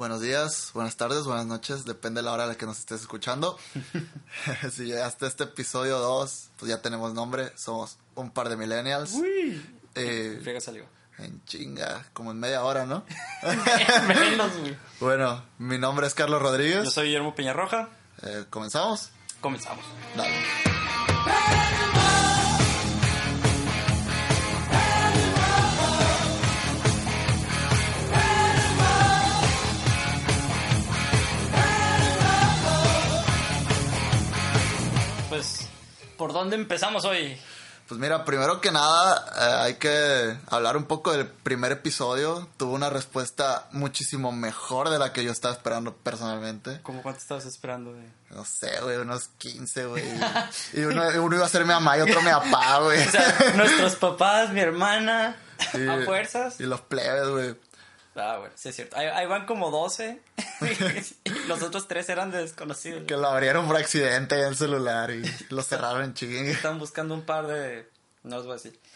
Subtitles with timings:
[0.00, 3.02] Buenos días, buenas tardes, buenas noches, depende de la hora a la que nos estés
[3.02, 3.58] escuchando.
[4.72, 9.12] si llegaste a este episodio 2, pues ya tenemos nombre, somos un par de millennials.
[9.12, 9.62] Uy.
[9.94, 10.86] Eh, Friega salió.
[11.18, 13.04] en chinga, como en media hora, ¿no?
[14.08, 14.74] Menos, güey.
[15.00, 16.84] bueno, mi nombre es Carlos Rodríguez.
[16.84, 17.90] Yo soy Guillermo Peñarroja.
[18.22, 19.10] Eh, ¿Comenzamos?
[19.42, 19.84] Comenzamos.
[20.16, 20.69] Dale.
[36.20, 37.34] ¿Por dónde empezamos hoy?
[37.88, 42.46] Pues mira, primero que nada, eh, hay que hablar un poco del primer episodio.
[42.58, 46.80] Tuvo una respuesta muchísimo mejor de la que yo estaba esperando personalmente.
[46.82, 47.92] ¿Cómo cuánto estabas esperando?
[47.92, 48.04] güey?
[48.28, 50.04] No sé, güey, unos 15, güey.
[50.74, 53.00] Y uno, uno iba a ser mi mamá y otro mi papá, güey.
[53.00, 55.36] O sea, nuestros papás, mi hermana,
[55.72, 55.88] Sí.
[55.88, 56.60] a fuerzas.
[56.60, 57.56] Y los plebes, güey.
[58.16, 58.96] Ah, bueno, sí es cierto.
[58.96, 60.20] Ahí, ahí van como 12.
[60.60, 63.04] y los otros tres eran de desconocidos.
[63.06, 66.50] Que lo abrieron por accidente en el celular y lo cerraron en chingue.
[66.50, 67.88] Están buscando un par de...
[68.22, 68.78] No os voy a decir.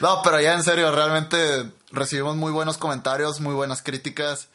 [0.00, 4.48] No, pero ya en serio, realmente recibimos muy buenos comentarios, muy buenas críticas,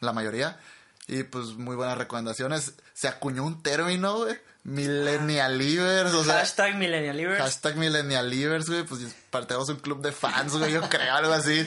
[0.00, 0.58] la mayoría,
[1.06, 2.72] y pues muy buenas recomendaciones.
[2.94, 7.40] Se acuñó un término, güey, millennialivers, o sea, Hashtag millennialivers.
[7.40, 11.66] hashtag millennialivers, güey, pues partemos un club de fans, güey, yo creo, algo así.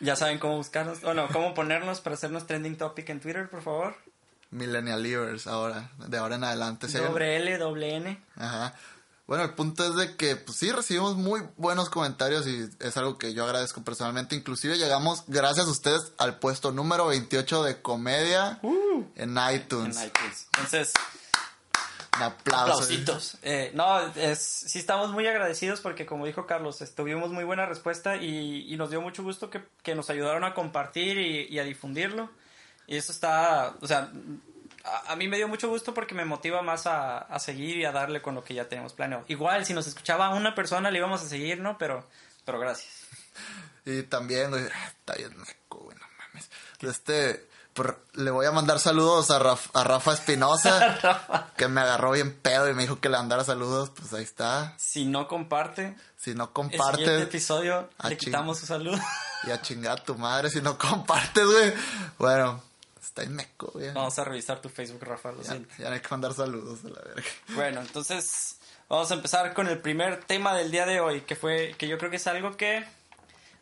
[0.00, 1.00] Ya saben cómo buscarnos.
[1.00, 3.96] Bueno, cómo ponernos para hacernos trending topic en Twitter, por favor.
[4.50, 6.86] Millennialivers, ahora, de ahora en adelante.
[6.86, 8.22] hay- Doble L, doble N.
[8.36, 8.74] Ajá.
[9.26, 13.18] Bueno, el punto es de que, pues sí, recibimos muy buenos comentarios y es algo
[13.18, 14.34] que yo agradezco personalmente.
[14.36, 18.58] Inclusive llegamos, gracias a ustedes, al puesto número 28 de comedia
[19.16, 19.98] en iTunes.
[19.98, 20.46] en iTunes.
[20.54, 20.92] Entonces,
[22.20, 22.72] aplauso.
[22.72, 23.38] aplausitos.
[23.42, 28.16] Eh, no, es, sí estamos muy agradecidos porque como dijo Carlos, tuvimos muy buena respuesta
[28.16, 31.64] y, y nos dio mucho gusto que, que nos ayudaron a compartir y, y a
[31.64, 32.30] difundirlo.
[32.86, 34.10] Y eso está, o sea,
[34.84, 37.84] a, a mí me dio mucho gusto porque me motiva más a, a seguir y
[37.84, 39.24] a darle con lo que ya tenemos planeado.
[39.28, 41.76] Igual, si nos escuchaba una persona, le íbamos a seguir, ¿no?
[41.78, 42.08] Pero,
[42.44, 43.06] pero gracias.
[43.84, 46.50] Y también, está bien naco, güey, no mames.
[46.80, 47.48] Este,
[48.14, 52.68] le voy a mandar saludos a, Raf- a Rafa Espinosa, que me agarró bien pedo
[52.68, 53.90] y me dijo que le mandara saludos.
[53.90, 54.74] Pues ahí está.
[54.78, 58.98] Si no comparte, Si no el siguiente compartes, episodio Ah, le quitamos su salud.
[59.44, 61.72] y a chingar a tu madre si no compartes, güey.
[62.18, 62.62] Bueno,
[63.00, 63.92] está en meco, güey.
[63.92, 65.74] Vamos a revisar tu Facebook, Rafa, lo Ya, siento.
[65.78, 67.22] ya no hay que mandar saludos a la verga.
[67.54, 68.56] Bueno, entonces
[68.88, 71.98] vamos a empezar con el primer tema del día de hoy, que fue, que yo
[71.98, 72.84] creo que es algo que,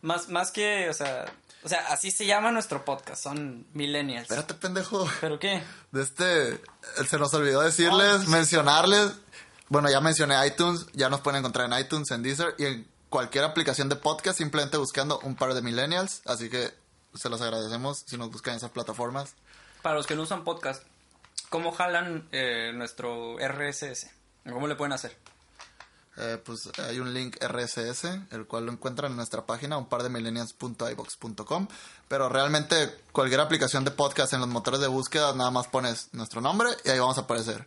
[0.03, 1.27] más, más que, o sea,
[1.67, 4.23] o sea, así se llama nuestro podcast, son millennials.
[4.31, 5.05] Espérate, pendejo.
[5.21, 5.65] ¿Pero qué?
[5.91, 6.61] De este,
[7.09, 9.15] se nos olvidó decirles, Ah, mencionarles.
[9.69, 13.43] Bueno, ya mencioné iTunes, ya nos pueden encontrar en iTunes, en Deezer y en cualquier
[13.43, 16.23] aplicación de podcast, simplemente buscando un par de millennials.
[16.25, 16.73] Así que
[17.15, 19.35] se los agradecemos si nos buscan en esas plataformas.
[19.83, 20.85] Para los que no usan podcast,
[21.49, 24.07] ¿cómo jalan eh, nuestro RSS?
[24.49, 25.19] ¿Cómo le pueden hacer?
[26.19, 30.03] Eh, pues hay un link RSS, el cual lo encuentran en nuestra página, un par
[30.03, 31.69] de millennials.ibox.com.
[32.09, 36.41] Pero realmente cualquier aplicación de podcast en los motores de búsqueda, nada más pones nuestro
[36.41, 37.67] nombre y ahí vamos a aparecer.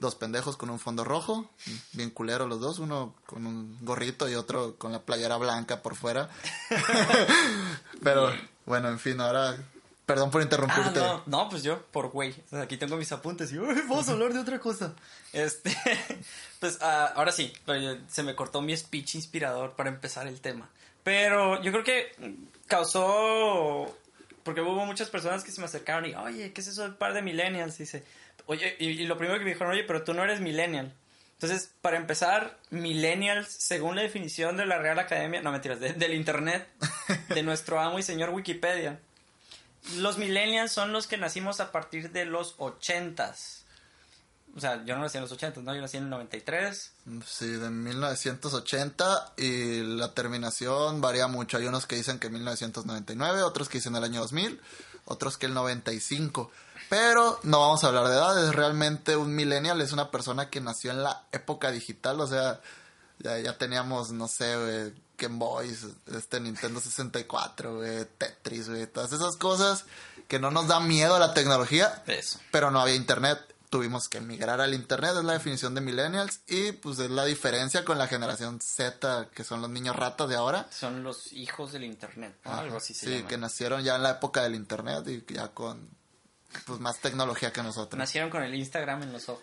[0.00, 1.50] Dos pendejos con un fondo rojo,
[1.92, 5.94] bien culero los dos, uno con un gorrito y otro con la playera blanca por
[5.94, 6.30] fuera.
[8.02, 8.32] Pero
[8.66, 9.56] bueno, en fin, ahora,
[10.06, 11.00] perdón por Ah, interrumpirte.
[11.00, 12.34] no, no, pues yo, por güey.
[12.52, 14.94] Aquí tengo mis apuntes y "Uy, vamos a hablar de otra cosa.
[15.32, 15.74] Este,
[16.60, 17.52] pues ah, ahora sí,
[18.08, 20.68] se me cortó mi speech inspirador para empezar el tema.
[21.02, 22.12] Pero yo creo que
[22.66, 23.96] causó,
[24.42, 27.12] porque hubo muchas personas que se me acercaron y, oye, ¿qué es eso del par
[27.14, 27.78] de millennials?
[27.78, 28.04] Dice,
[28.46, 30.92] oye, y, y lo primero que me dijeron, oye, pero tú no eres millennial.
[31.34, 36.14] Entonces, para empezar, millennials, según la definición de la Real Academia, no mentiras, de- del
[36.14, 36.66] Internet,
[37.28, 38.98] de nuestro amo y señor Wikipedia,
[39.96, 43.64] los millennials son los que nacimos a partir de los ochentas.
[44.56, 45.74] O sea, yo no nací en los ochentas, ¿no?
[45.74, 46.92] Yo nací en el 93.
[47.26, 51.56] Sí, de 1980 y la terminación varía mucho.
[51.56, 54.60] Hay unos que dicen que 1999, otros que dicen el año 2000,
[55.06, 56.50] otros que el 95.
[56.88, 58.54] Pero no vamos a hablar de edades.
[58.54, 62.20] Realmente un millennial es una persona que nació en la época digital.
[62.20, 62.60] O sea,
[63.18, 69.12] ya, ya teníamos, no sé, güey, Game Boys, este Nintendo 64, güey, Tetris, güey, todas
[69.12, 69.84] esas cosas
[70.28, 72.38] que no nos da miedo a la tecnología Eso.
[72.50, 73.38] pero no había internet.
[73.70, 77.84] Tuvimos que migrar al internet, es la definición de millennials, y pues es la diferencia
[77.84, 80.68] con la generación Z, que son los niños ratas de ahora.
[80.70, 82.52] Son los hijos del internet, ¿no?
[82.52, 83.28] Ajá, Algo así se sí, llama.
[83.28, 85.88] que nacieron ya en la época del internet y ya con
[86.66, 87.98] pues más tecnología que nosotros.
[87.98, 89.42] Nacieron con el Instagram en los ojos.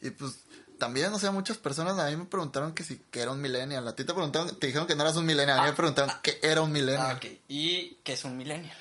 [0.00, 0.32] Y pues
[0.80, 3.86] también, o sea, muchas personas a mí me preguntaron que si que era un millennial.
[3.86, 6.12] A ti te preguntaron, te dijeron que no eras un millennial, a mí me preguntaron
[6.22, 7.10] qué era un millennial.
[7.12, 7.26] Ah, ok.
[7.46, 8.76] ¿Y qué es un millennial?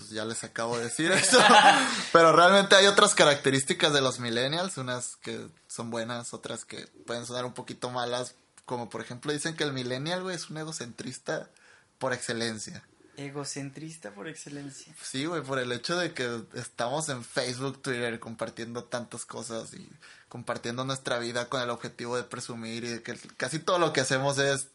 [0.00, 1.38] pues ya les acabo de decir eso.
[2.12, 7.26] Pero realmente hay otras características de los millennials, unas que son buenas, otras que pueden
[7.26, 8.34] sonar un poquito malas.
[8.64, 11.50] Como por ejemplo dicen que el millennial, güey, es un egocentrista
[11.98, 12.82] por excelencia.
[13.16, 14.94] Egocentrista por excelencia.
[15.02, 19.90] Sí, güey, por el hecho de que estamos en Facebook, Twitter, compartiendo tantas cosas y
[20.30, 24.00] compartiendo nuestra vida con el objetivo de presumir y de que casi todo lo que
[24.00, 24.68] hacemos es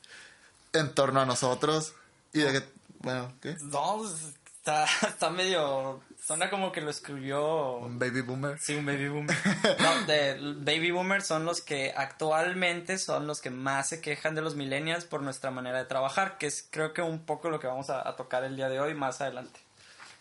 [0.73, 1.93] en torno a nosotros
[2.33, 2.67] y de que,
[2.99, 3.55] bueno, ¿qué?
[3.61, 6.01] No, pues, está, está medio...
[6.21, 7.77] Suena como que lo escribió...
[7.77, 8.59] Un baby boomer.
[8.59, 9.37] Sí, un baby boomer.
[9.79, 14.41] No, de, baby boomers son los que actualmente son los que más se quejan de
[14.41, 17.67] los millennials por nuestra manera de trabajar, que es creo que un poco lo que
[17.67, 19.59] vamos a, a tocar el día de hoy más adelante.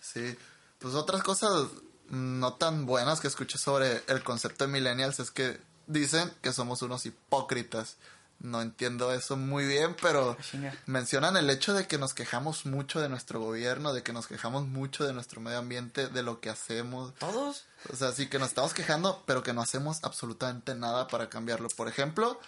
[0.00, 0.36] Sí,
[0.78, 1.70] pues otras cosas
[2.10, 6.82] no tan buenas que escuché sobre el concepto de millennials es que dicen que somos
[6.82, 7.96] unos hipócritas.
[8.40, 10.74] No entiendo eso muy bien, pero Chinga.
[10.86, 14.66] mencionan el hecho de que nos quejamos mucho de nuestro gobierno, de que nos quejamos
[14.66, 17.14] mucho de nuestro medio ambiente, de lo que hacemos.
[17.14, 17.64] ¿Todos?
[17.92, 21.68] O sea, sí que nos estamos quejando, pero que no hacemos absolutamente nada para cambiarlo.
[21.68, 22.38] Por ejemplo,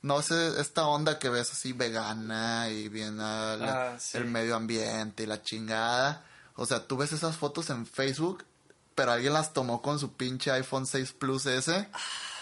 [0.00, 4.18] no sé, esta onda que ves así vegana y bien la- Ah, sí.
[4.18, 6.24] el medio ambiente y la chingada.
[6.54, 8.44] O sea, tú ves esas fotos en Facebook,
[8.94, 11.88] pero alguien las tomó con su pinche iPhone 6 Plus S.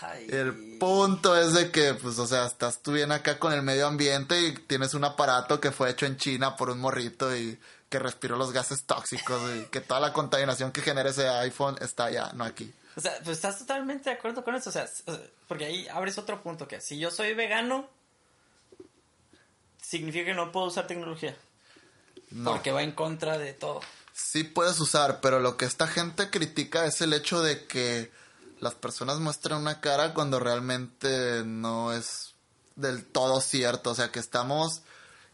[0.02, 0.26] Ay.
[0.30, 3.86] El punto es de que, pues, o sea, estás tú bien acá con el medio
[3.86, 7.58] ambiente y tienes un aparato que fue hecho en China por un morrito y
[7.88, 12.04] que respiró los gases tóxicos y que toda la contaminación que genera ese iPhone está
[12.04, 12.72] allá, no aquí.
[12.96, 14.70] O sea, pues estás totalmente de acuerdo con eso.
[14.70, 17.88] O sea, s- o sea, porque ahí abres otro punto que si yo soy vegano,
[19.82, 21.36] significa que no puedo usar tecnología.
[22.30, 22.52] No.
[22.52, 23.80] Porque va en contra de todo.
[24.22, 28.12] Sí puedes usar, pero lo que esta gente critica es el hecho de que
[28.60, 32.34] las personas muestran una cara cuando realmente no es
[32.76, 33.90] del todo cierto.
[33.90, 34.82] O sea, que estamos,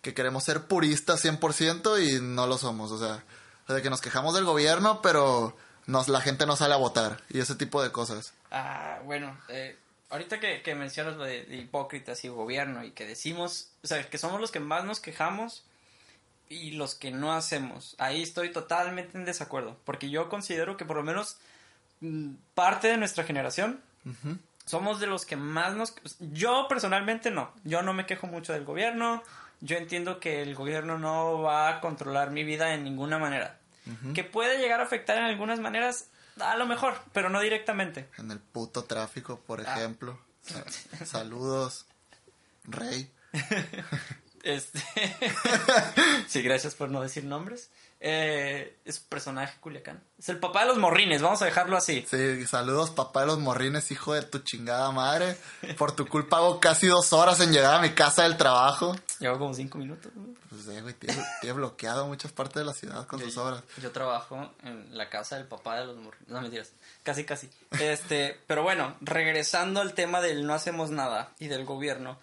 [0.01, 2.91] que queremos ser puristas 100% y no lo somos.
[2.91, 3.23] O sea,
[3.69, 5.55] de que nos quejamos del gobierno, pero
[5.87, 8.33] nos, la gente no sale a votar y ese tipo de cosas.
[8.51, 9.77] Ah, bueno, eh,
[10.09, 14.09] ahorita que, que mencionas lo de, de hipócritas y gobierno y que decimos, o sea,
[14.09, 15.65] que somos los que más nos quejamos
[16.49, 17.95] y los que no hacemos.
[17.99, 21.37] Ahí estoy totalmente en desacuerdo, porque yo considero que por lo menos
[22.01, 23.81] mm, parte de nuestra generación
[24.65, 25.95] somos de los que más nos...
[26.21, 29.23] Yo personalmente no, yo no me quejo mucho del gobierno,
[29.61, 33.59] yo entiendo que el gobierno no va a controlar mi vida en ninguna manera.
[34.15, 36.09] Que puede llegar a afectar en algunas maneras,
[36.41, 38.09] a lo mejor, pero no directamente.
[38.19, 39.77] En el puto tráfico, por Ah.
[39.77, 40.19] ejemplo.
[41.05, 41.87] Saludos,
[42.65, 43.11] Rey.
[44.47, 44.81] Este.
[46.29, 47.69] sí, gracias por no decir nombres.
[47.99, 50.01] Eh, es un personaje Culiacán.
[50.19, 52.07] Es el papá de los morrines, vamos a dejarlo así.
[52.09, 55.37] Sí, saludos papá de los morrines, hijo de tu chingada madre.
[55.77, 58.95] Por tu culpa hago casi dos horas en llegar a mi casa del trabajo.
[59.19, 60.13] Llevo como cinco minutos.
[60.15, 60.27] ¿no?
[60.49, 63.65] Pues eh, güey, tiene, tiene bloqueado muchas partes de la ciudad con sus obras.
[63.83, 66.29] Yo trabajo en la casa del papá de los morrines.
[66.29, 66.71] No mentiras.
[67.03, 67.51] Casi, casi.
[67.81, 72.19] Este, pero bueno, regresando al tema del no hacemos nada y del gobierno.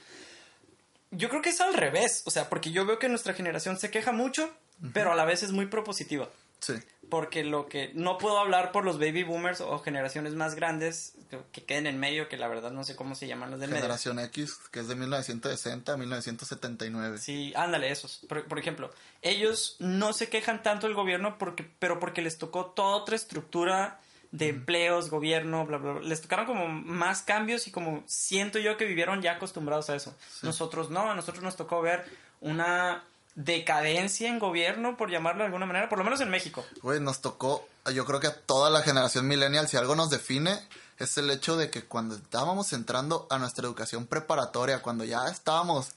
[1.15, 2.23] Yo creo que es al revés.
[2.25, 4.49] O sea, porque yo veo que nuestra generación se queja mucho,
[4.93, 6.29] pero a la vez es muy propositiva.
[6.59, 6.73] Sí,
[7.09, 11.39] porque lo que no puedo hablar por los baby boomers o generaciones más grandes que,
[11.51, 13.81] que queden en medio, que la verdad no sé cómo se llaman los del medio.
[13.81, 17.17] Generación X, que es de 1960 a 1979.
[17.17, 18.25] Sí, ándale, esos.
[18.29, 22.67] Por, por ejemplo, ellos no se quejan tanto del gobierno, porque, pero porque les tocó
[22.67, 23.99] toda otra estructura
[24.33, 26.01] de empleos, gobierno, bla, bla, bla.
[26.01, 30.15] Les tocaron como más cambios y como siento yo que vivieron ya acostumbrados a eso.
[30.41, 32.03] Nosotros no, a nosotros nos tocó ver
[32.41, 33.03] una
[33.35, 36.65] decadencia en gobierno, por llamarlo de alguna manera, por lo menos en México.
[36.81, 40.59] Güey, nos tocó, yo creo que a toda la generación millennial, si algo nos define,
[40.97, 45.91] es el hecho de que cuando estábamos entrando a nuestra educación preparatoria, cuando ya estábamos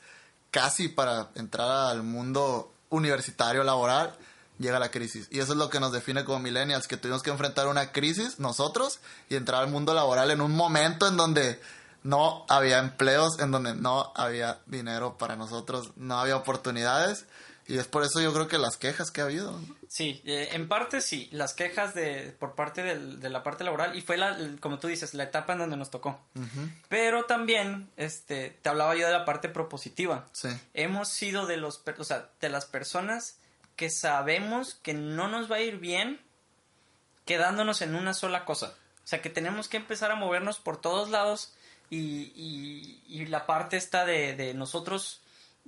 [0.50, 4.14] casi para entrar al mundo universitario laboral,
[4.58, 5.28] llega la crisis.
[5.30, 8.38] Y eso es lo que nos define como millennials, que tuvimos que enfrentar una crisis
[8.38, 11.60] nosotros y entrar al mundo laboral en un momento en donde
[12.02, 17.26] no había empleos, en donde no había dinero para nosotros, no había oportunidades.
[17.68, 19.50] Y es por eso yo creo que las quejas que ha habido.
[19.50, 19.76] ¿no?
[19.88, 23.96] Sí, eh, en parte sí, las quejas de por parte del- de la parte laboral
[23.96, 26.20] y fue la, como tú dices, la etapa en donde nos tocó.
[26.88, 30.26] Pero también, este, te hablaba yo de la parte propositiva.
[30.30, 30.48] Sí.
[30.74, 33.38] Hemos sido de los, o sea, de las personas
[33.76, 36.20] que sabemos que no nos va a ir bien
[37.24, 38.74] quedándonos en una sola cosa.
[39.04, 41.54] O sea, que tenemos que empezar a movernos por todos lados
[41.90, 42.32] y,
[43.08, 45.20] y- la parte está de, de nosotros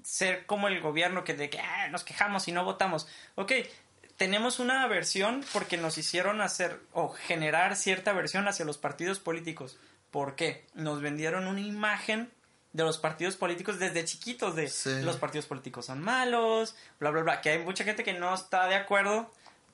[0.02, 3.08] ser como el gobierno que de que "Ah, nos quejamos y no votamos.
[3.34, 3.52] Ok,
[4.16, 9.78] tenemos una aversión porque nos hicieron hacer o generar cierta aversión hacia los partidos políticos.
[10.10, 10.66] ¿Por qué?
[10.74, 12.30] Nos vendieron una imagen
[12.72, 15.00] de los partidos políticos desde chiquitos de Sí.
[15.02, 17.40] los partidos políticos son malos, bla, bla, bla.
[17.40, 19.30] Que hay mucha gente que no está de acuerdo,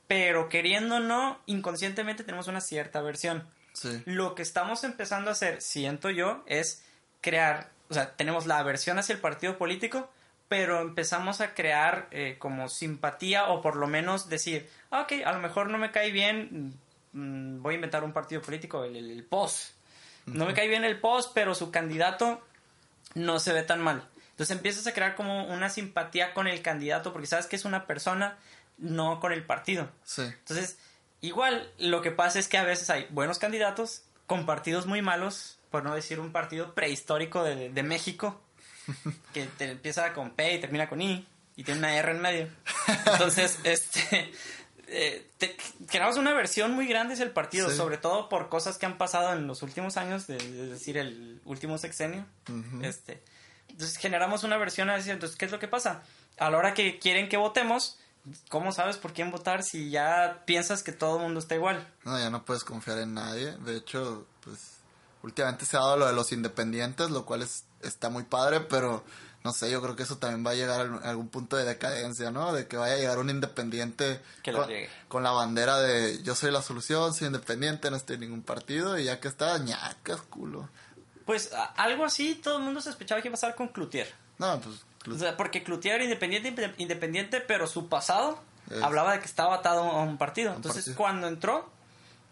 [0.06, 3.48] pero queriendo o no, inconscientemente tenemos una cierta versión.
[3.72, 4.02] Sí.
[4.06, 6.84] Lo que estamos empezando a hacer, siento yo, es
[7.20, 10.08] crear, o sea, tenemos la aversión hacia el partido político,
[10.48, 15.32] pero empezamos a crear eh, como simpatía o por lo menos decir, ah, ok, a
[15.32, 16.74] lo mejor no me cae bien,
[17.12, 19.72] mm, voy a inventar un partido político, el, el, el POS.
[20.26, 22.40] No me cae bien el POS, pero su candidato
[23.14, 24.08] no se ve tan mal.
[24.30, 27.86] Entonces empiezas a crear como una simpatía con el candidato porque sabes que es una
[27.86, 28.36] persona,
[28.78, 29.88] no con el partido.
[30.04, 30.22] Sí.
[30.22, 30.78] Entonces,
[31.20, 35.58] igual lo que pasa es que a veces hay buenos candidatos con partidos muy malos,
[35.70, 38.40] por no decir un partido prehistórico de, de México,
[39.32, 42.48] que te empieza con P y termina con I y tiene una R en medio.
[43.06, 44.32] Entonces, este,
[44.88, 45.56] eh, te-
[45.88, 47.76] creamos una versión muy grande hacia el partido, Sí.
[47.76, 51.40] sobre todo por cosas que han pasado en los últimos años, de, es decir, el
[51.44, 52.26] último sexenio.
[52.82, 53.22] este,
[53.68, 55.10] entonces generamos una versión así.
[55.10, 56.02] Entonces, ¿qué es lo que pasa?
[56.38, 57.98] A la hora que quieren que votemos,
[58.48, 61.86] ¿cómo sabes por quién votar si ya piensas que todo el mundo está igual?
[62.04, 63.52] No, ya no puedes confiar en nadie.
[63.58, 64.73] De hecho, pues
[65.24, 69.04] últimamente se ha dado lo de los independientes, lo cual es, está muy padre, pero
[69.42, 72.30] no sé, yo creo que eso también va a llegar a algún punto de decadencia,
[72.30, 72.52] ¿no?
[72.52, 74.66] De que vaya a llegar un independiente Que lo
[75.08, 78.98] con, la bandera de yo soy la solución, soy independiente, no estoy en ningún partido
[78.98, 80.68] y ya que está, ñacas, culo.
[81.26, 84.12] Pues algo así todo el mundo sospechaba que iba a pasar con Cloutier.
[84.38, 89.12] No, pues O sea, porque Cloutier era independiente, inde- independiente, pero su pasado Es- hablaba
[89.12, 90.54] de que estaba atado a un partido.
[90.54, 90.96] Entonces, partido.
[90.96, 91.70] cuando entró,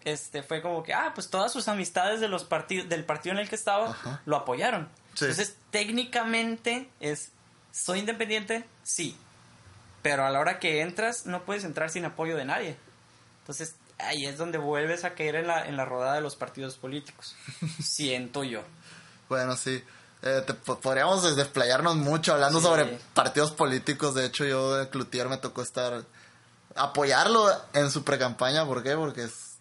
[0.04, 3.40] este fue como que, ah, pues todas sus amistades de los partidos, del partido en
[3.40, 4.20] el que estaba Ajá.
[4.26, 4.88] lo apoyaron.
[5.14, 5.24] Sí.
[5.26, 7.30] Entonces, técnicamente es,
[7.72, 9.16] soy independiente, sí.
[10.02, 12.76] Pero a la hora que entras, no puedes entrar sin apoyo de nadie.
[13.40, 16.76] Entonces, ahí es donde vuelves a caer en la, en la rodada de los partidos
[16.76, 17.36] políticos.
[17.82, 18.62] Siento yo.
[19.28, 19.82] Bueno, sí.
[20.22, 22.66] Eh, te- po- podríamos desplayarnos mucho hablando Sí.
[22.66, 24.14] sobre partidos políticos.
[24.14, 26.04] De hecho, yo de Cloutier me tocó estar
[26.74, 28.64] apoyarlo en su precampaña.
[28.66, 28.94] ¿Por qué?
[28.96, 29.51] Porque es-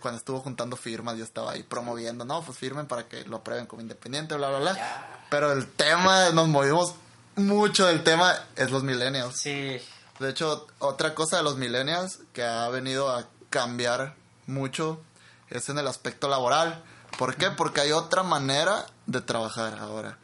[0.00, 3.66] cuando estuvo juntando firmas, yo estaba ahí promoviendo, no, pues firmen para que lo aprueben
[3.66, 5.24] como independiente, bla, bla, bla.
[5.30, 6.94] Pero el tema, nos movimos
[7.36, 9.36] mucho del tema, es los millennials.
[9.36, 9.80] Sí.
[10.18, 14.14] De hecho, otra cosa de los millennials que ha venido a cambiar
[14.46, 15.00] mucho
[15.48, 16.82] es en el aspecto laboral.
[17.16, 17.50] ¿Por qué?
[17.50, 20.18] Porque hay otra manera de trabajar ahora.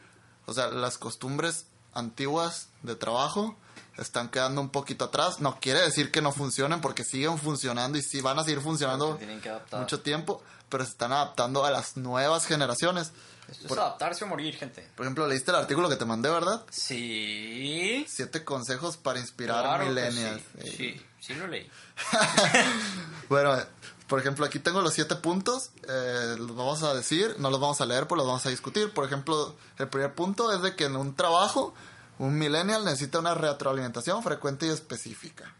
[0.45, 3.55] O sea, las costumbres antiguas de trabajo
[3.97, 5.39] están quedando un poquito atrás.
[5.39, 9.19] No quiere decir que no funcionen porque siguen funcionando y sí van a seguir funcionando
[9.73, 13.11] mucho tiempo, pero se están adaptando a las nuevas generaciones.
[13.49, 14.89] Esto Por- es adaptarse o morir, gente.
[14.95, 16.63] Por ejemplo, leíste el artículo que te mandé, ¿verdad?
[16.71, 18.03] Sí.
[18.09, 20.41] Siete consejos para inspirar Claro millennials.
[20.63, 20.71] sí.
[20.71, 21.69] Sí, sí lo leí.
[23.29, 23.55] Bueno,
[24.07, 25.71] por ejemplo, aquí tengo los siete puntos.
[25.87, 28.91] eh, los vamos a decir, no los vamos a leer, pues los vamos a discutir.
[28.93, 31.73] Por ejemplo, el primer punto es de que en un trabajo,
[32.19, 35.53] un millennial necesita una retroalimentación frecuente y específica.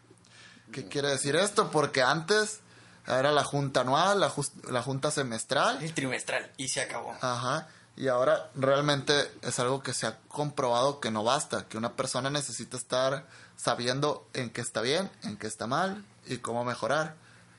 [0.72, 1.70] ¿Qué quiere decir esto?
[1.70, 2.60] Porque antes
[3.06, 4.32] era la junta anual, la,
[4.70, 5.82] la junta semestral.
[5.82, 6.50] El trimestral.
[6.56, 7.16] Y se acabó.
[7.20, 7.68] Ajá.
[7.96, 12.28] Y ahora realmente es algo que se ha comprobado que no basta, que una persona
[12.28, 17.14] necesita estar sabiendo en qué está bien, en qué está mal y cómo mejorar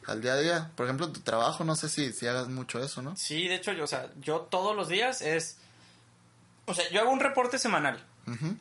[0.05, 0.71] al día a día.
[0.75, 3.15] Por ejemplo, en tu trabajo, no sé si, si hagas mucho eso, ¿no?
[3.15, 5.57] Sí, de hecho, yo, o sea, yo todos los días es...
[6.65, 8.03] O sea, yo hago un reporte semanal.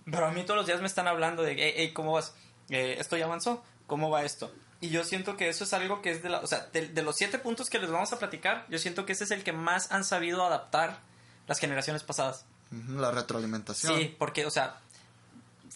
[0.04, 2.34] Pero a mí todos los días me están hablando de, hey, hey, ¿cómo vas?
[2.68, 3.64] Eh, ¿Esto ya avanzó?
[3.86, 4.52] ¿Cómo va esto?
[4.80, 6.40] Y yo siento que eso es algo que es de la...
[6.40, 9.12] O sea, de, de los siete puntos que les vamos a platicar, yo siento que
[9.12, 10.98] ese es el que más han sabido adaptar
[11.46, 12.44] las generaciones pasadas.
[12.88, 13.96] La retroalimentación.
[13.96, 14.80] Sí, porque, o sea,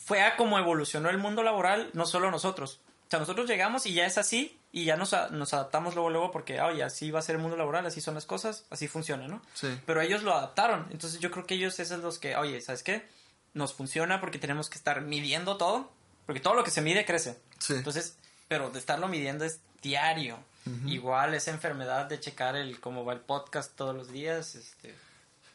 [0.04, 2.80] fue a como evolucionó el mundo laboral, no solo nosotros.
[3.06, 6.30] O sea, nosotros llegamos y ya es así, y ya nos, nos adaptamos luego, luego,
[6.30, 9.26] porque, oye, así va a ser el mundo laboral, así son las cosas, así funciona,
[9.28, 9.42] ¿no?
[9.54, 9.68] Sí.
[9.86, 10.86] Pero ellos lo adaptaron.
[10.90, 13.08] Entonces yo creo que ellos esos son los que, oye, ¿sabes qué?
[13.54, 15.90] Nos funciona porque tenemos que estar midiendo todo,
[16.26, 17.38] porque todo lo que se mide crece.
[17.58, 17.74] Sí.
[17.74, 18.16] Entonces,
[18.48, 20.38] pero de estarlo midiendo es diario.
[20.86, 24.94] Igual esa enfermedad de checar el cómo va el podcast todos los días, este,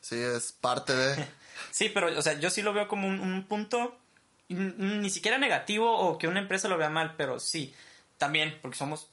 [0.02, 1.28] Sí, es parte de...
[1.72, 3.98] Sí, pero, o sea, yo sí lo veo como un, un punto
[4.50, 7.74] ni siquiera negativo o que una empresa lo vea mal, pero sí,
[8.18, 9.08] también, porque somos,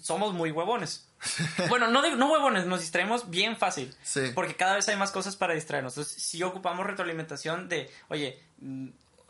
[0.00, 1.05] somos muy huevones.
[1.68, 3.94] Bueno, no, no huevones, nos distraemos bien fácil.
[4.02, 4.32] Sí.
[4.34, 5.94] Porque cada vez hay más cosas para distraernos.
[5.94, 8.88] Entonces, si ocupamos retroalimentación de, oye, mm,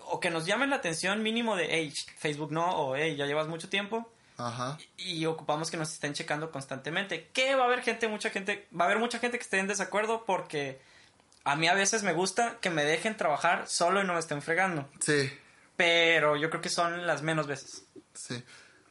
[0.09, 3.49] o que nos llamen la atención mínimo de, hey, Facebook no, o hey, ya llevas
[3.49, 4.79] mucho tiempo, Ajá.
[4.97, 7.29] y ocupamos que nos estén checando constantemente.
[7.33, 9.67] Que va a haber gente, mucha gente, va a haber mucha gente que esté en
[9.69, 10.81] desacuerdo porque
[11.45, 14.43] a mí a veces me gusta que me dejen trabajar solo y no me estén
[14.43, 14.89] fregando.
[15.01, 15.31] Sí,
[15.77, 17.85] Pero yo creo que son las menos veces.
[18.15, 18.43] sí.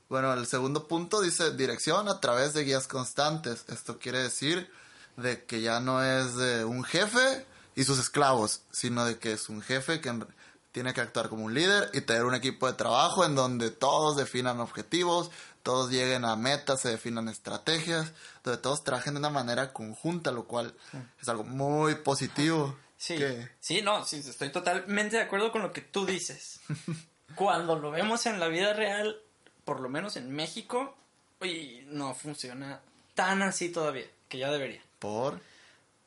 [0.10, 3.66] Bueno, el segundo punto dice dirección a través de guías constantes.
[3.70, 4.70] Esto quiere decir
[5.18, 7.46] de que ya no es de un jefe
[7.76, 10.28] y sus esclavos, sino de que es un jefe que en-
[10.72, 14.18] tiene que actuar como un líder y tener un equipo de trabajo en donde todos
[14.18, 15.32] definan objetivos,
[15.64, 18.12] todos lleguen a metas, se definan estrategias,
[18.44, 20.76] donde todos trabajen de una manera conjunta, lo cual
[21.22, 22.78] es algo muy positivo.
[22.98, 26.60] Sí, que- sí, no, sí, estoy totalmente de acuerdo con lo que tú dices.
[27.36, 29.18] Cuando lo vemos en la vida real,
[29.66, 30.96] por lo menos en México,
[31.42, 32.80] uy, no funciona
[33.14, 34.82] tan así todavía, que ya debería.
[35.00, 35.40] por...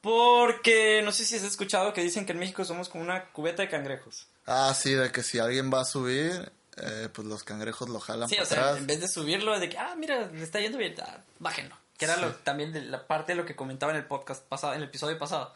[0.00, 3.62] Porque no sé si has escuchado que dicen que en México somos como una cubeta
[3.62, 4.26] de cangrejos.
[4.46, 8.28] Ah, sí, de que si alguien va a subir, eh, pues los cangrejos lo jalan
[8.28, 8.76] Sí, para o sea, atrás.
[8.78, 11.76] en vez de subirlo, de que, ah, mira, le está yendo bien, ah, bájenlo.
[11.98, 14.72] Que era lo, también de la parte de lo que comentaba en el podcast pasado,
[14.74, 15.52] en el episodio pasado.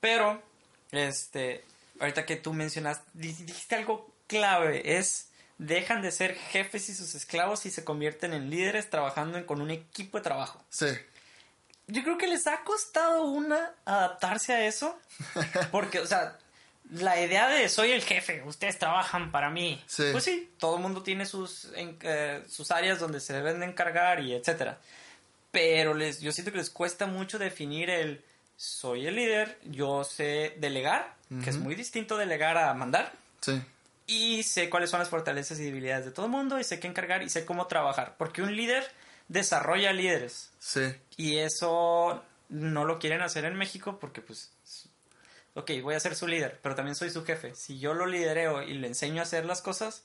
[0.00, 0.42] Pero,
[0.92, 1.64] este,
[1.98, 5.27] ahorita que tú mencionaste, di- dijiste algo clave, es
[5.58, 9.70] dejan de ser jefes y sus esclavos y se convierten en líderes trabajando con un
[9.70, 10.62] equipo de trabajo.
[10.70, 10.86] Sí,
[11.88, 14.98] Yo creo que les ha costado una adaptarse a eso.
[15.72, 16.38] Porque, o sea,
[16.90, 19.82] la idea de soy el jefe, ustedes trabajan para mí.
[19.86, 20.04] Sí.
[20.12, 23.66] Pues sí, todo el mundo tiene sus, en- eh, sus áreas donde se deben de
[23.66, 24.78] encargar y etcétera.
[25.50, 28.22] Pero les, yo siento que les cuesta mucho definir el
[28.56, 33.12] soy el líder, yo sé delegar, que es muy distinto delegar a mandar.
[33.40, 33.60] sí,
[34.08, 36.88] Y sé cuáles son las fortalezas y debilidades de todo el mundo y sé qué
[36.88, 38.16] encargar y sé cómo trabajar.
[38.18, 38.90] Porque un líder
[39.28, 40.50] desarrolla líderes.
[40.58, 40.80] sí.
[41.16, 44.50] Y eso no lo quieren hacer en México porque pues...
[45.54, 47.54] Ok, voy a ser su líder, pero también soy su jefe.
[47.54, 50.02] Si yo lo lidereo y le enseño a hacer las cosas,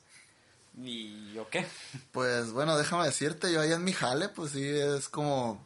[0.81, 1.65] ¿y yo qué?
[2.11, 5.63] Pues bueno, déjame decirte, yo ahí en mi jale, pues sí, es como...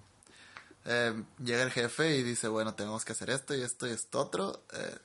[0.86, 4.20] eh, llega el jefe y dice, bueno, tenemos que hacer esto y esto y esto
[4.20, 4.62] otro.
[4.74, 4.98] eh,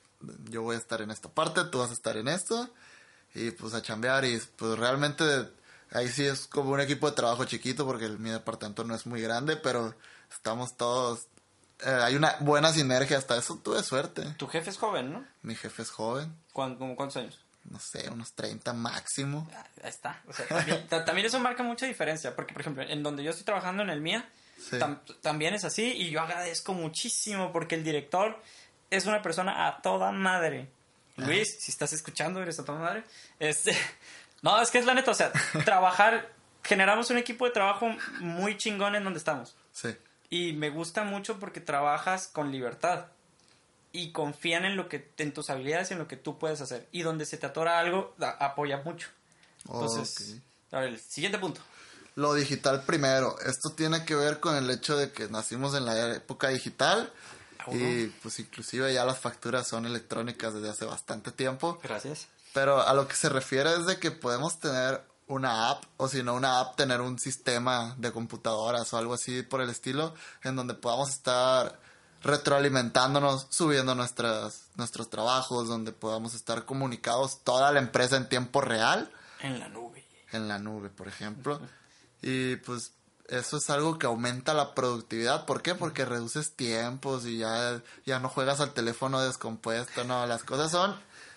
[0.51, 2.69] yo voy a estar en esta parte, tú vas a estar en esto.
[3.35, 5.25] Y pues a chambear y pues realmente
[5.93, 9.21] ahí sí es como un equipo de trabajo chiquito porque mi departamento no es muy
[9.23, 9.95] grande, pero
[10.31, 11.27] estamos todos...
[11.85, 14.23] eh, hay una buena sinergia, hasta eso tuve suerte.
[14.37, 15.25] Tu jefe es joven, ¿no?
[15.43, 17.41] Mi jefe es joven, ¿Cuán- como ¿Cuántos años?
[17.65, 19.49] no sé, unos 30 máximo.
[19.55, 20.21] Ah, Ahí está.
[20.27, 23.31] O sea, también, ta- también eso marca mucha diferencia, porque por ejemplo, en donde yo
[23.31, 24.77] estoy trabajando en el MIA, Sí.
[24.77, 28.41] tam- también es así y yo agradezco muchísimo porque el director
[28.91, 30.71] es una persona a toda madre.
[31.17, 33.05] Luis, si estás escuchando, eres a toda madre.
[33.39, 33.77] Este,
[34.43, 35.33] no, es que es la neta, o sea,
[35.65, 36.31] trabajar,
[36.63, 37.89] generamos un equipo de trabajo
[38.21, 39.55] muy chingón en donde estamos.
[39.73, 39.97] Sí,
[40.31, 43.07] Y me gusta mucho porque trabajas con libertad.
[43.95, 46.89] Y confían en lo que, en tus habilidades y en lo que tú puedes hacer.
[46.93, 49.09] Y donde se te atora algo, da- apoya mucho.
[49.67, 50.37] Entonces,
[50.71, 51.61] a ver, el siguiente punto.
[52.15, 53.37] Lo digital primero.
[53.41, 57.13] Esto tiene que ver con el hecho de que nacimos en la época digital
[57.71, 61.79] y pues inclusive ya las facturas son electrónicas desde hace bastante tiempo.
[61.83, 62.29] Gracias.
[62.53, 66.23] Pero a lo que se refiere es de que podemos tener una app o si
[66.23, 70.57] no una app tener un sistema de computadoras o algo así por el estilo en
[70.57, 71.79] donde podamos estar
[72.23, 79.11] retroalimentándonos, subiendo nuestras, nuestros trabajos, donde podamos estar comunicados toda la empresa en tiempo real
[79.41, 80.07] En la nube.
[80.33, 81.61] en la nube, por ejemplo.
[82.21, 82.93] Y pues
[83.33, 85.47] eso es algo que aumenta la productividad.
[85.47, 85.75] ¿Por qué?
[85.75, 90.05] Porque reduces tiempos y ya, ya no juegas al teléfono descompuesto.
[90.05, 90.95] No, las cosas son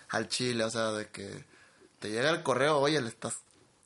[0.09, 1.45] al chile, o sea, de que
[1.99, 3.37] te llega el correo, oye, le estás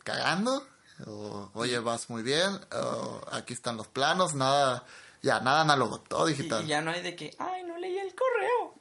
[0.04, 0.68] cagando,
[1.06, 4.84] o oye, vas muy bien, o aquí están los planos, nada,
[5.22, 6.64] ya, nada análogo, todo digital.
[6.66, 8.76] y ya no hay de que, ay, no leí el correo.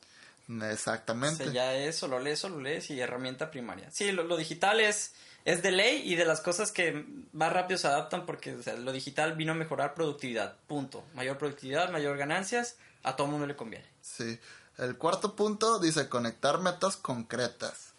[0.51, 1.45] O Exactamente.
[1.45, 3.91] sea, ya eso, lo lees, lo lees y herramienta primaria.
[3.91, 5.13] Sí, lo, lo digital es,
[5.49, 9.35] es de ley y de las cosas que más rápido se adaptan porque lo digital
[9.35, 10.57] vino a mejorar productividad.
[10.67, 11.05] Punto.
[11.15, 13.87] Mayor productividad, mayor ganancias, a todo mundo le conviene.
[14.03, 14.39] Sí.
[14.77, 17.95] El cuarto punto dice conectar metas concretas.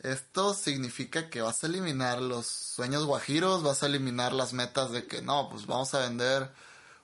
[0.00, 5.06] Esto significa que vas a eliminar los sueños guajiros, vas a eliminar las metas de
[5.06, 6.50] que no, pues vamos a vender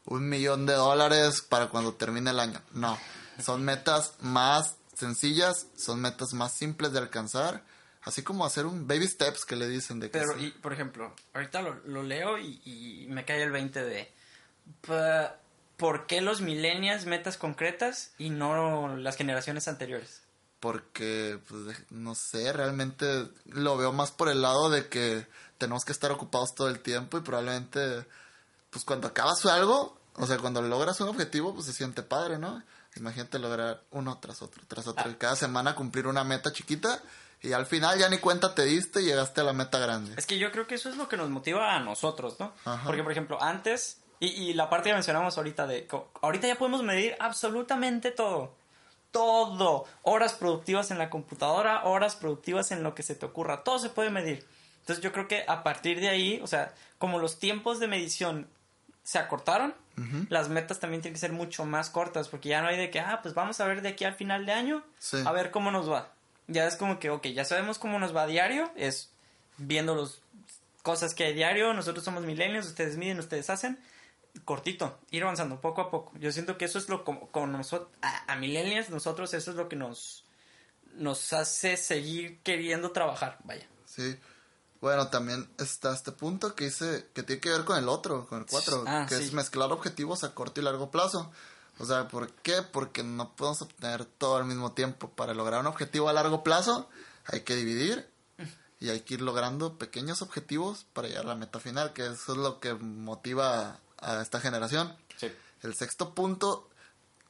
[0.06, 2.62] un millón de dólares para cuando termine el año.
[2.72, 2.98] No,
[3.44, 7.62] son metas más sencillas, son metas más simples de alcanzar,
[8.02, 10.46] así como hacer un baby steps que le dicen de que Pero, sí.
[10.46, 14.12] y, por ejemplo, ahorita lo, lo leo y, y me cae el 20 de...
[15.76, 20.22] ¿Por qué los millennials metas concretas y no las generaciones anteriores?
[20.62, 25.26] porque pues no sé, realmente lo veo más por el lado de que
[25.58, 28.06] tenemos que estar ocupados todo el tiempo y probablemente
[28.70, 32.62] pues cuando acabas algo, o sea, cuando logras un objetivo, pues se siente padre, ¿no?
[32.94, 37.02] Imagínate lograr uno tras otro, tras otro, y cada semana cumplir una meta chiquita
[37.42, 40.14] y al final ya ni cuenta te diste y llegaste a la meta grande.
[40.16, 42.52] Es que yo creo que eso es lo que nos motiva a nosotros, ¿no?
[42.64, 42.84] Ajá.
[42.86, 45.88] Porque, por ejemplo, antes, y, y la parte que mencionamos ahorita de,
[46.20, 48.54] ahorita ya podemos medir absolutamente todo.
[49.10, 49.84] Todo.
[50.02, 53.62] Horas productivas en la computadora, horas productivas en lo que se te ocurra.
[53.62, 54.46] Todo se puede medir.
[54.80, 58.48] Entonces yo creo que a partir de ahí, o sea, como los tiempos de medición
[59.04, 59.74] se acortaron,
[60.30, 62.98] las metas también tienen que ser mucho más cortas, porque ya no hay de que,
[63.00, 65.18] ah, pues vamos a ver de aquí al final de año, Sí.
[65.24, 66.08] a ver cómo nos va.
[66.52, 69.10] Ya es como que, ok, ya sabemos cómo nos va a diario, es
[69.58, 70.22] viendo los
[70.82, 73.78] cosas que a diario, nosotros somos milenios, ustedes miden, ustedes hacen,
[74.44, 76.12] cortito, ir avanzando poco a poco.
[76.18, 79.56] Yo siento que eso es lo como con nosotros, a, a millennials, nosotros eso es
[79.56, 80.24] lo que nos,
[80.94, 83.66] nos hace seguir queriendo trabajar, vaya.
[83.84, 84.16] Sí.
[84.80, 88.40] Bueno, también está este punto que dice que tiene que ver con el otro, con
[88.40, 89.22] el 4, Ah, que sí.
[89.24, 91.30] es mezclar objetivos a corto y largo plazo.
[91.78, 92.62] O sea, ¿por qué?
[92.62, 95.08] Porque no podemos obtener todo al mismo tiempo.
[95.10, 96.88] Para lograr un objetivo a largo plazo
[97.26, 98.08] hay que dividir
[98.80, 102.32] y hay que ir logrando pequeños objetivos para llegar a la meta final, que eso
[102.32, 104.94] es lo que motiva a esta generación.
[105.16, 105.32] Sí.
[105.62, 106.68] El sexto punto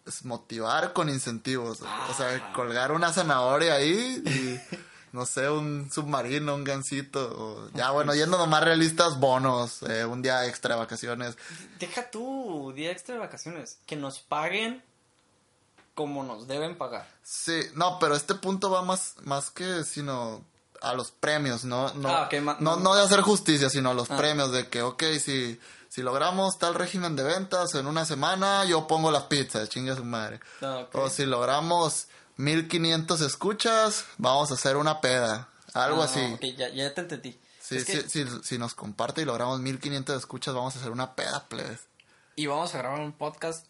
[0.07, 1.83] es motivar con incentivos.
[1.83, 2.13] O Ah.
[2.17, 4.61] sea, colgar una zanahoria ahí y,
[5.13, 7.21] no sé, un submarino, un gancito.
[7.37, 11.37] O, ya, bueno, yendo nomás realistas, bonos, eh, un día extra de vacaciones.
[11.79, 14.83] Deja tu día extra de vacaciones, que nos paguen
[15.95, 17.07] como nos deben pagar.
[17.23, 20.43] Sí, no, pero este punto va más, más que sino
[20.81, 21.93] a los premios, ¿no?
[21.95, 22.29] No, Ah,
[22.61, 24.17] no, no de hacer justicia, sino a los Ah.
[24.17, 28.87] premios de que, ok, si, si logramos tal régimen de ventas en una semana, yo
[28.87, 30.41] pongo las pizzas, chinga su madre.
[30.63, 30.95] Ah, ok.
[30.97, 35.49] O si logramos 1500 escuchas, vamos a hacer una peda.
[35.75, 36.21] Algo Ah, así.
[36.35, 37.39] ok, ya, ya te entendí.
[37.61, 40.91] Sí, Es que- sí, sí, si nos comparte y logramos 1500 escuchas, vamos a hacer
[40.91, 41.81] una peda, plebes.
[42.37, 43.67] Y vamos a grabar un podcast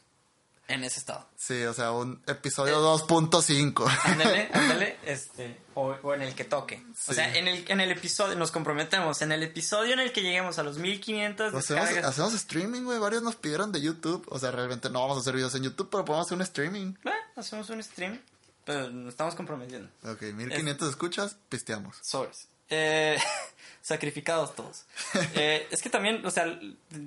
[0.69, 1.29] en ese estado.
[1.37, 2.83] Sí, o sea, un episodio Eh.
[2.83, 3.85] 2.5.
[4.05, 6.85] Ándale, ándale, este, o, o en el que toque.
[7.09, 10.23] O sea, en el, en el episodio, nos comprometemos, en el episodio en el que
[10.23, 12.99] lleguemos a los 1500 hacemos, hacemos streaming, güey.
[12.99, 14.25] Varios nos pidieron de YouTube.
[14.31, 16.95] O sea, realmente no vamos a hacer videos en YouTube, pero podemos hacer un streaming.
[17.37, 18.21] Hacemos un stream,
[18.65, 19.89] pero nos estamos comprometiendo.
[20.05, 21.97] Ok, 1500 escuchas, pisteamos.
[22.01, 22.49] Sobres.
[22.69, 23.19] Eh,
[23.83, 24.85] sacrificados todos.
[25.35, 26.59] Eh, es que también, o sea,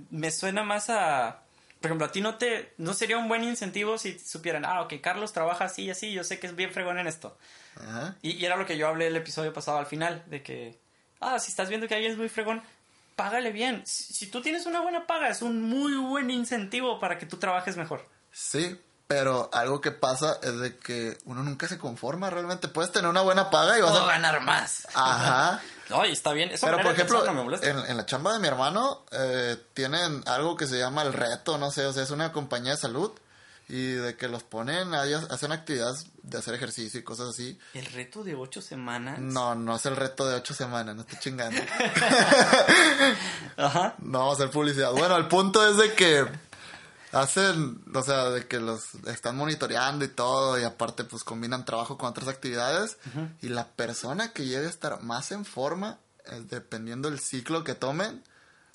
[0.09, 1.41] me suena más a...
[1.79, 2.73] Por ejemplo, a ti no te...
[2.77, 6.23] No sería un buen incentivo si supieran, ah, ok, Carlos trabaja así y así, yo
[6.23, 7.37] sé que es bien fregón en esto.
[7.75, 8.15] Ajá.
[8.21, 10.79] Y, y era lo que yo hablé el episodio pasado al final, de que,
[11.19, 12.61] ah, si estás viendo que alguien es muy fregón,
[13.15, 13.83] págale bien.
[13.85, 17.37] Si, si tú tienes una buena paga, es un muy buen incentivo para que tú
[17.37, 18.07] trabajes mejor.
[18.31, 22.67] Sí, pero algo que pasa es de que uno nunca se conforma realmente.
[22.67, 24.05] Puedes tener una buena paga y vas a...
[24.05, 24.87] ganar más.
[24.93, 25.61] Ajá.
[25.91, 26.49] Oye, está bien.
[26.51, 27.69] Eso Pero, por ejemplo, no me molesta.
[27.69, 31.57] en, en la chamba de mi hermano eh, tienen algo que se llama el reto,
[31.59, 33.11] no sé, o sea, es una compañía de salud
[33.67, 37.57] y de que los ponen, hacen actividades de hacer ejercicio y cosas así.
[37.73, 39.17] El reto de ocho semanas.
[39.19, 41.59] No, no es el reto de ocho semanas, no estoy chingando.
[43.57, 43.95] Ajá.
[43.99, 44.91] No vamos a hacer publicidad.
[44.91, 46.27] Bueno, el punto es de que
[47.15, 51.97] hacen, o sea, de que los están monitoreando y todo, y aparte pues combinan trabajo
[51.97, 52.97] con otras actividades,
[53.41, 57.73] y la persona que llegue a estar más en forma, eh, dependiendo del ciclo que
[57.73, 58.21] tomen,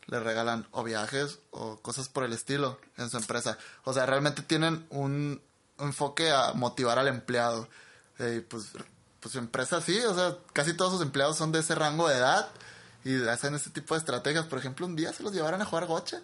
[0.06, 3.58] le regalan o viajes o cosas por el estilo en su empresa.
[3.84, 5.40] O sea, realmente tienen un
[5.78, 7.68] enfoque a motivar al empleado.
[8.18, 8.70] Eh, pues,
[9.20, 12.16] pues su empresa sí, o sea, casi todos sus empleados son de ese rango de
[12.16, 12.48] edad
[13.04, 14.46] y hacen este tipo de estrategias.
[14.46, 16.22] Por ejemplo, un día se los llevaron a jugar gocha.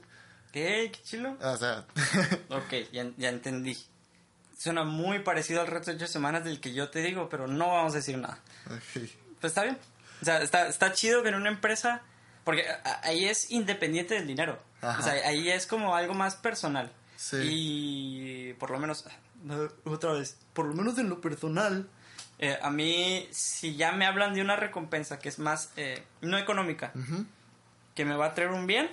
[0.57, 0.91] ¿Qué?
[0.91, 1.37] ¿Qué chilo?
[1.43, 1.85] O sea,
[2.49, 3.77] Ok, ya, ya entendí.
[4.59, 7.69] Suena muy parecido al reto de ocho semanas del que yo te digo, pero no
[7.69, 8.39] vamos a decir nada.
[8.95, 9.77] Pues está bien.
[10.23, 12.01] O sea, está, está chido que en una empresa...
[12.43, 12.65] Porque
[13.03, 14.59] ahí es independiente del dinero.
[14.81, 14.99] Ajá.
[14.99, 16.91] O sea, ahí es como algo más personal.
[17.17, 17.37] Sí.
[17.43, 19.05] Y por lo menos...
[19.43, 20.39] no, Otra vez.
[20.55, 21.87] Por lo menos en lo personal.
[22.39, 25.71] eh, a mí, si ya me hablan de una recompensa que es más...
[25.77, 26.93] eh, no económica.
[26.95, 27.27] ujú.
[27.95, 28.89] Que me va a traer un bien.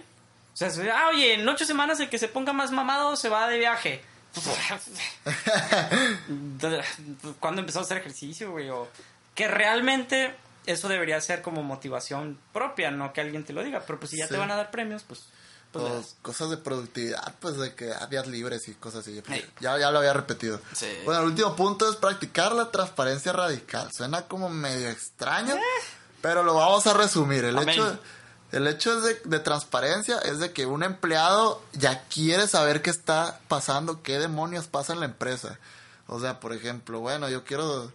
[0.53, 3.47] O sea, ah, oye, en ocho semanas el que se ponga más mamado se va
[3.47, 4.03] de viaje.
[7.39, 8.69] ¿Cuándo empezó a hacer ejercicio, güey?
[8.69, 8.87] O
[9.35, 10.35] que realmente
[10.65, 13.81] eso debería ser como motivación propia, no que alguien te lo diga.
[13.85, 14.33] Pero pues si ya Sí.
[14.33, 15.25] te van a dar premios, pues...
[15.71, 19.21] pues O cosas de productividad, pues de que días libres y cosas así.
[19.27, 19.45] Hey.
[19.59, 20.59] Ya, ya lo había repetido.
[20.73, 20.87] Sí.
[21.05, 23.91] Bueno, el último punto es practicar la transparencia radical.
[23.91, 25.55] Suena como medio extraño,
[26.21, 27.43] pero lo vamos a resumir.
[27.45, 27.61] El Eh.
[27.61, 27.69] Amén.
[27.75, 27.99] hecho,
[28.53, 32.89] el hecho es de, de transparencia es de que un empleado ya quiere saber qué
[32.89, 35.59] está pasando, qué demonios pasa en la empresa.
[36.07, 37.91] O sea, por ejemplo, bueno, yo quiero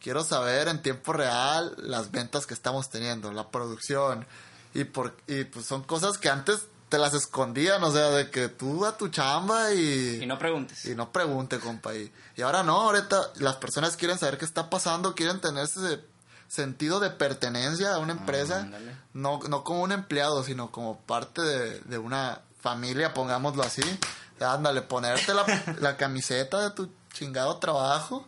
[0.00, 4.26] quiero saber en tiempo real las ventas que estamos teniendo, la producción.
[4.72, 8.48] Y, por, y pues son cosas que antes te las escondían, o sea, de que
[8.48, 10.84] tú a tu chamba y, Y no preguntes.
[10.86, 11.94] y no pregunte, compa.
[11.94, 16.00] Y, y ahora no, ahorita las personas quieren saber qué está pasando, quieren tener ese
[16.50, 18.96] sentido de pertenencia a una empresa, ándale.
[19.14, 23.82] no, no como un empleado, sino como parte de, de una familia, pongámoslo así.
[24.40, 25.44] Ándale, ponerte la,
[25.80, 28.26] la camiseta de tu chingado trabajo.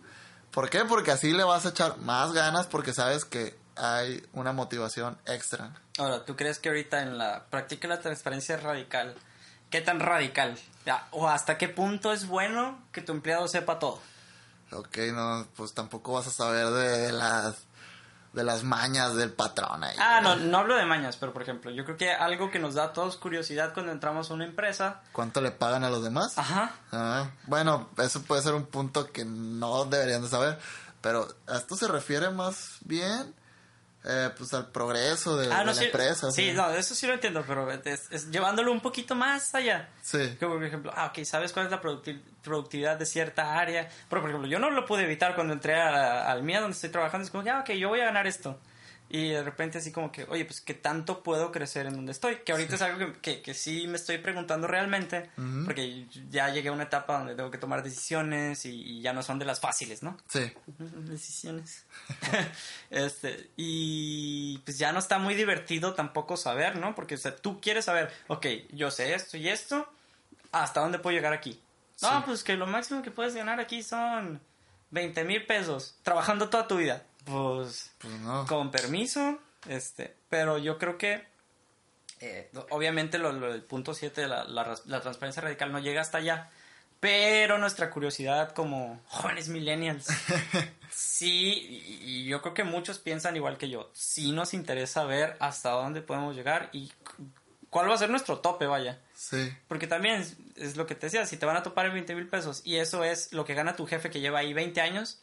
[0.52, 0.84] ¿Por qué?
[0.84, 5.72] Porque así le vas a echar más ganas porque sabes que hay una motivación extra.
[5.98, 9.16] Ahora, ¿tú crees que ahorita en la práctica de la transparencia radical,
[9.70, 10.56] qué tan radical?
[11.10, 14.00] ¿O hasta qué punto es bueno que tu empleado sepa todo?
[14.70, 17.66] Ok, no, pues tampoco vas a saber de las
[18.32, 19.96] de las mañas del patrón ahí.
[19.98, 22.74] Ah, no, no hablo de mañas, pero por ejemplo, yo creo que algo que nos
[22.74, 25.02] da a todos curiosidad cuando entramos a una empresa.
[25.12, 26.38] ¿Cuánto le pagan a los demás?
[26.38, 26.74] Ajá.
[26.92, 30.58] Ah, bueno, eso puede ser un punto que no deberían de saber,
[31.00, 33.34] pero a esto se refiere más bien
[34.04, 36.30] eh, pues al progreso de, Ah, de no, la sí, empresa.
[36.32, 39.88] sí, no, eso sí lo entiendo, pero es, es llevándolo un poquito más allá.
[40.02, 40.36] Sí.
[40.40, 43.88] Como por ejemplo, ah, ok, ¿sabes cuál es la producti- productividad de cierta área?
[44.08, 46.90] Pero por ejemplo, yo no lo pude evitar cuando entré a- al MIA donde estoy
[46.90, 47.24] trabajando.
[47.24, 48.58] Es como, ya, ok, yo voy a ganar esto.
[49.14, 52.36] Y de repente así como que, oye, pues, ¿qué tanto puedo crecer en donde estoy?
[52.36, 55.28] Que ahorita es algo que, que, que sí me estoy preguntando realmente.
[55.66, 59.22] Porque ya llegué a una etapa donde tengo que tomar decisiones y, y ya no
[59.22, 60.16] son de las fáciles, ¿no?
[60.28, 60.50] Sí.
[60.78, 61.84] decisiones.
[62.90, 66.94] este, y pues ya no está muy divertido tampoco saber, ¿no?
[66.94, 69.86] Porque o sea, tú quieres saber, ok, yo sé esto y esto,
[70.52, 71.60] ¿hasta dónde puedo llegar aquí?
[72.00, 72.22] No, Sí.
[72.26, 74.40] pues que lo máximo que puedes ganar aquí son
[74.90, 77.02] 20 mil pesos, trabajando toda tu vida.
[77.24, 78.46] Pues, Pues no.
[78.46, 81.24] con permiso, este, pero yo creo que
[82.20, 86.18] eh, obviamente lo, lo del punto 7 de la, la transparencia radical no llega hasta
[86.18, 86.50] allá,
[87.00, 90.06] pero nuestra curiosidad como jóvenes millennials,
[90.90, 91.52] sí,
[92.00, 95.70] y, y yo creo que muchos piensan igual que yo, sí nos interesa ver hasta
[95.70, 96.92] dónde podemos llegar y
[97.72, 99.00] cuál va a ser nuestro tope, vaya.
[99.16, 99.50] Sí.
[99.66, 100.24] Porque también
[100.56, 102.76] es, lo que te decía, si te van a topar en 20 mil pesos y
[102.76, 105.18] eso es lo que gana tu jefe que lleva ahí 20 años,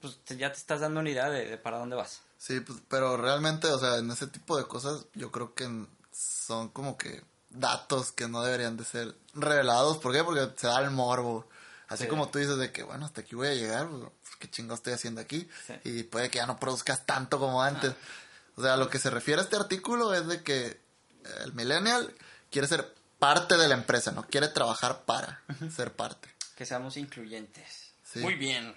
[0.00, 2.20] pues te- ya te estás dando una idea de, de para dónde vas.
[2.38, 5.68] Sí, pues, pero realmente, o sea, en ese tipo de cosas yo creo que
[6.12, 9.96] son como que datos que no deberían de ser revelados.
[9.98, 10.22] ¿Por qué?
[10.22, 11.48] Porque se da el morbo.
[11.88, 12.08] Así Sí.
[12.10, 14.92] como tú dices de que, bueno, hasta aquí voy a llegar, pues, ¿qué chingo estoy
[14.92, 15.48] haciendo aquí?
[15.66, 15.74] Sí.
[15.84, 17.94] Y puede que ya no produzcas tanto como antes.
[18.56, 20.80] O sea, lo que se refiere a este artículo es de que
[21.44, 22.14] el millennial
[22.50, 25.40] quiere ser parte de la empresa, no quiere trabajar para
[25.74, 26.28] ser parte.
[26.56, 27.90] que seamos incluyentes.
[28.04, 28.20] Sí.
[28.20, 28.74] Muy bien.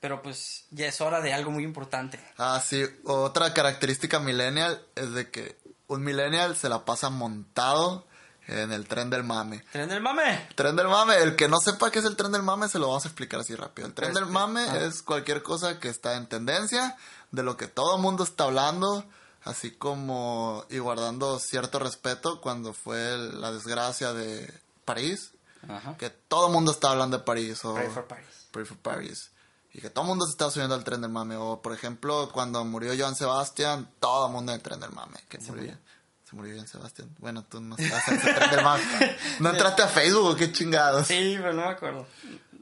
[0.00, 2.20] Pero pues ya es hora de algo muy importante.
[2.38, 5.56] Ah, sí, otra característica millennial es de que
[5.88, 8.06] un millennial se la pasa montado
[8.46, 9.64] en el tren del mame.
[9.72, 10.48] ¡Tren del mame!
[10.54, 12.88] Tren del mame, el que no sepa qué es el tren del mame se lo
[12.88, 13.88] vamos a explicar así rápido.
[13.88, 14.78] El tren Pues, del mame ah.
[14.84, 16.96] es cualquier cosa que está en tendencia,
[17.32, 19.04] de lo que todo el mundo está hablando,
[19.46, 24.52] así como y guardando cierto respeto cuando fue la desgracia de
[24.84, 25.32] París,
[25.68, 25.96] Ajá.
[25.96, 28.26] que todo el mundo está hablando de París o Pray for Paris.
[28.50, 29.30] Pray for Paris.
[29.72, 31.36] Y que todo el mundo se está subiendo al tren del mame.
[31.36, 35.18] O, por ejemplo, cuando murió Joan Sebastián, todo el mundo en el tren del mame.
[35.28, 35.54] Que murió.
[35.54, 35.78] murió?
[36.24, 37.14] Se murió Joan Sebastián.
[37.18, 38.82] Bueno, tú no estás en ese tren del mame.
[39.40, 41.06] ¿No entraste a Facebook qué chingados?
[41.08, 42.06] Sí, pero no me acuerdo.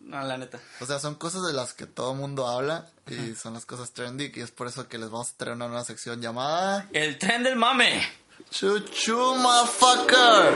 [0.07, 0.61] No, la neta.
[0.81, 2.87] O sea, son cosas de las que todo el mundo habla.
[3.09, 4.31] Y son las cosas trendy.
[4.35, 6.89] Y es por eso que les vamos a traer una nueva sección llamada...
[6.93, 8.07] ¡El tren del mame!
[8.51, 10.55] Chuchu, motherfucker.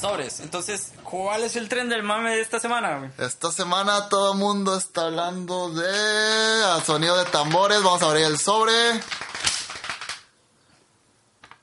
[0.00, 0.40] Sobres.
[0.40, 3.10] Entonces, ¿cuál es el tren del mame de esta semana, güey?
[3.18, 7.82] Esta semana todo el mundo está hablando de al sonido de tambores.
[7.82, 8.72] Vamos a abrir el sobre.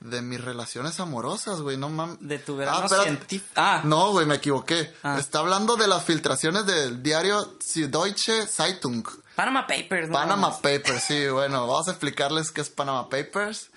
[0.08, 2.16] De mis relaciones amorosas, güey, no mames.
[2.20, 3.08] De tu verano espérate.
[3.10, 3.52] científico.
[3.56, 4.94] Ah, No, güey, me equivoqué.
[5.02, 5.18] Ah.
[5.18, 9.04] Está hablando de las filtraciones del diario Süddeutsche Zeitung.
[9.36, 10.14] Panama Papers, ¿no?
[10.14, 13.70] Panama Papers, sí, bueno, vamos a explicarles qué es Panama Papers.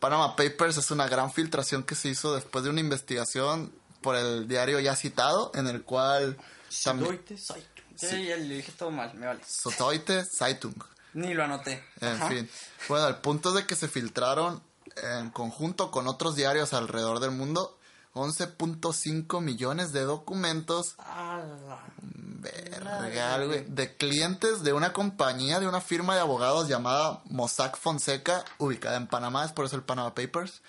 [0.00, 4.46] Panama Papers es una gran filtración que se hizo después de una investigación por el
[4.48, 6.36] diario ya citado, en el cual.
[6.84, 7.84] Deloitte Zeitung.
[7.96, 9.40] Sí, ya le dije todo mal, me vale.
[9.46, 10.74] Süddeutsche Zeitung.
[11.14, 11.84] Ni lo anoté.
[12.00, 12.28] En Ajá.
[12.28, 12.50] fin.
[12.88, 14.60] Bueno, el punto es de que se filtraron
[15.02, 17.78] en conjunto con otros diarios alrededor del mundo
[18.14, 20.94] 11.5 millones de documentos.
[22.00, 28.44] Verga, güey, de clientes de una compañía, de una firma de abogados llamada Mossack Fonseca,
[28.58, 30.62] ubicada en Panamá, es por eso el Panama Papers,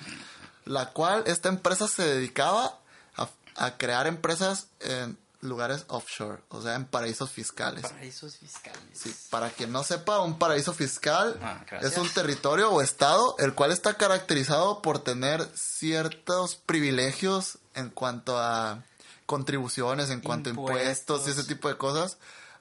[0.63, 2.79] la cual esta empresa se dedicaba
[3.15, 7.81] a, a crear empresas en lugares offshore, o sea, en paraísos fiscales.
[7.83, 8.81] Paraísos fiscales.
[8.93, 13.53] Sí, para quien no sepa, un paraíso fiscal Ah, es un territorio o estado el
[13.53, 18.83] cual está caracterizado por tener ciertos privilegios en cuanto a
[19.25, 21.47] contribuciones, en cuanto a impuestos y ese Impuestos.
[21.47, 22.17] tipo de cosas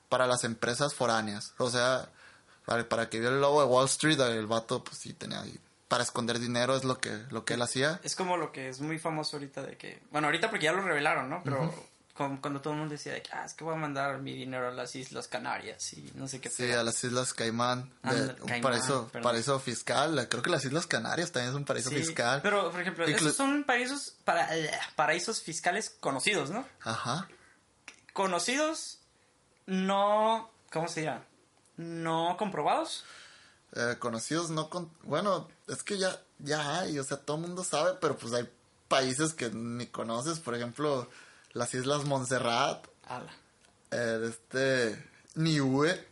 [0.08, 1.52] para las empresas foráneas.
[1.58, 2.08] O sea,
[2.64, 5.58] para, para que vio el logo de Wall Street, el vato pues sí tenía ahí
[5.88, 8.00] para esconder dinero es lo que lo que él hacía.
[8.02, 10.02] Es como lo que es muy famoso ahorita de que...
[10.10, 11.42] Bueno, ahorita porque ya lo revelaron, ¿no?
[11.44, 11.72] Pero
[12.14, 14.70] con- cuando todo el mundo decía ah, es que voy a mandar mi dinero a
[14.70, 16.48] las Islas Canarias y no sé qué.
[16.48, 16.80] Sí, pedo.
[16.80, 20.28] a las Islas Caimán, de un Caimán, paraíso, paraíso fiscal.
[20.30, 22.40] Creo que las Islas Canarias también es un paraíso Sí, fiscal.
[22.42, 24.48] Pero, por ejemplo, Inclu- esos son paraísos, para,
[24.96, 26.66] paraísos fiscales conocidos, ¿no?
[26.82, 27.28] Ajá.
[28.12, 28.98] Conocidos,
[29.66, 30.50] no...
[30.72, 31.24] ¿Cómo se dirá?
[31.76, 33.04] No comprobados.
[33.74, 34.90] Eh, conocidos no con...
[35.02, 38.48] Bueno, es que ya, ya hay, o sea, todo el mundo sabe, pero pues hay
[38.88, 41.08] países que ni conoces, por ejemplo,
[41.54, 43.32] las Islas Montserrat Ala.
[43.90, 45.02] eh, este
[45.36, 46.06] Niue,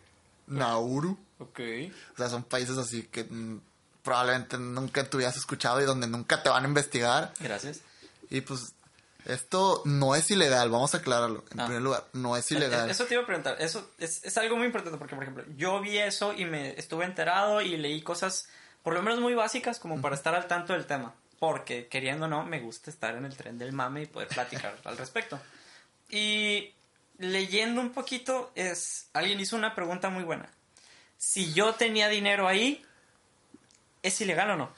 [0.46, 1.18] Nauru.
[1.38, 1.60] Ok.
[2.14, 3.60] O sea, son países así que mm,
[4.02, 7.32] probablemente nunca te hubieras escuchado y donde nunca te van a investigar.
[7.40, 7.80] Gracias.
[8.30, 8.74] Y pues
[9.24, 11.44] esto no es ilegal, vamos a aclararlo.
[11.52, 11.66] En Ah.
[11.66, 12.90] primer lugar, no es ilegal.
[12.90, 13.56] Eso te iba a preguntar.
[13.60, 17.04] Eso es, es algo muy importante porque, por ejemplo, yo vi eso y me estuve
[17.04, 18.48] enterado y leí cosas,
[18.82, 21.14] por lo menos muy básicas, como para estar al tanto del tema.
[21.42, 24.78] Porque, queriendo o no, me gusta estar en el tren del mame y poder platicar
[24.84, 25.40] al respecto.
[26.08, 26.72] Y
[27.18, 30.48] leyendo un poquito, es alguien hizo una pregunta muy buena.
[31.18, 32.86] Si yo tenía dinero ahí,
[34.04, 34.72] ¿es ilegal o no?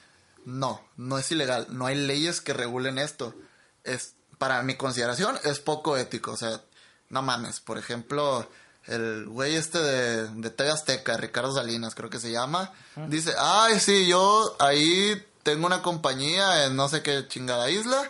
[0.46, 1.66] No, no es ilegal.
[1.68, 3.34] No hay leyes que regulen esto.
[3.82, 6.32] Es, para mi consideración, es poco ético.
[6.32, 6.62] O sea,
[7.10, 7.60] no mames.
[7.60, 8.48] Por ejemplo,
[8.86, 12.72] el güey este de, de TV Azteca, Ricardo Salinas, creo que se llama,
[13.08, 18.02] dice, ay, sí, yo ahí tengo una compañía en no sé qué chingada isla,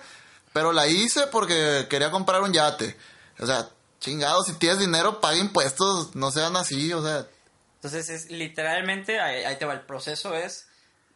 [0.55, 2.97] pero la hice porque quería comprar un yate.
[3.39, 3.69] O sea,
[4.01, 7.27] chingado, si tienes dinero, paga impuestos, no sean así, o sea,
[7.77, 10.67] Entonces, es literalmente, ahí, ahí te va, el proceso es,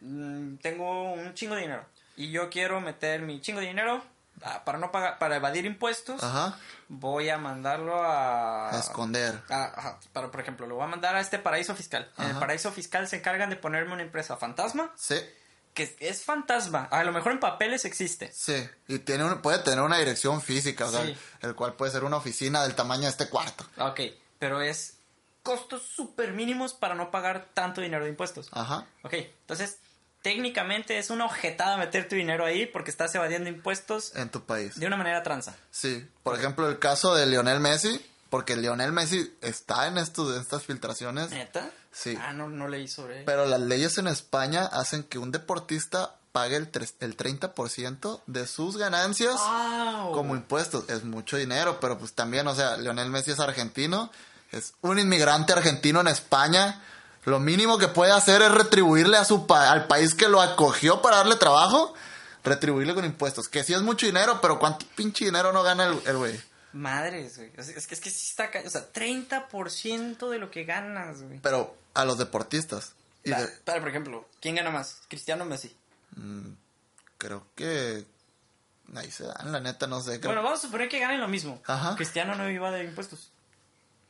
[0.00, 4.02] mm, tengo un chingo de dinero y yo quiero meter mi chingo de dinero
[4.42, 8.74] ah, para no pagar, para evadir impuestos, ajá, voy a mandarlo a...
[8.74, 9.40] a esconder.
[9.48, 12.11] a- ajá, para, por ejemplo, lo voy a mandar a este paraíso fiscal.
[12.18, 12.40] En el Ajá.
[12.40, 15.16] paraíso fiscal se encargan de ponerme una empresa fantasma, Sí.
[15.87, 16.85] Que es fantasma.
[16.91, 18.31] A lo mejor en papeles existe.
[18.33, 21.17] Sí, y tiene un- puede tener una dirección física, o sea, Sí.
[21.43, 23.64] el cual puede ser una oficina del tamaño de este cuarto.
[23.79, 24.01] Ok,
[24.38, 24.95] pero es
[25.43, 28.49] costos súper mínimos para no pagar tanto dinero de impuestos.
[28.53, 28.87] Ajá.
[29.03, 29.79] Ok, entonces
[30.23, 34.79] técnicamente es una objetada meter tu dinero ahí porque estás evadiendo impuestos En tu país.
[34.79, 35.57] de una manera tranza.
[35.71, 40.41] Sí, por ejemplo, el caso de Lionel Messi, porque Lionel Messi está en, estos, en
[40.41, 41.71] estas filtraciones, ¿Neta?
[41.93, 42.17] Sí.
[42.21, 46.57] Ah, no, no leí sobre pero las leyes en España hacen que un deportista pague
[46.57, 50.12] el, tres- el 30% de sus ganancias Wow.
[50.12, 50.88] como impuestos.
[50.88, 54.11] Es mucho dinero, pero pues también, o sea, Lionel Messi es argentino,
[54.53, 56.83] es un inmigrante argentino en España.
[57.25, 61.03] Lo mínimo que puede hacer es retribuirle a su pa- al país que lo acogió
[61.03, 61.95] para darle trabajo,
[62.45, 63.49] retribuirle con impuestos.
[63.49, 66.41] Que sí es mucho dinero, pero ¿cuánto pinche dinero no gana el el güey?
[66.72, 67.50] Madres, güey.
[67.57, 68.50] Es, que, es que sí está...
[68.66, 71.38] O sea, 30% de lo que ganas, güey.
[71.40, 72.92] Pero a los deportistas.
[73.24, 75.00] Y Pa- de- Pero, por ejemplo, ¿quién gana más?
[75.09, 75.74] ¿Cristiano o Messi?
[77.18, 78.04] creo que
[78.94, 80.18] ahí se dan, la neta, no sé.
[80.20, 81.61] creo- Bueno, vamos a suponer que ganen lo mismo.
[81.66, 81.94] Ajá.
[81.96, 83.31] Cristiano no iba de impuestos.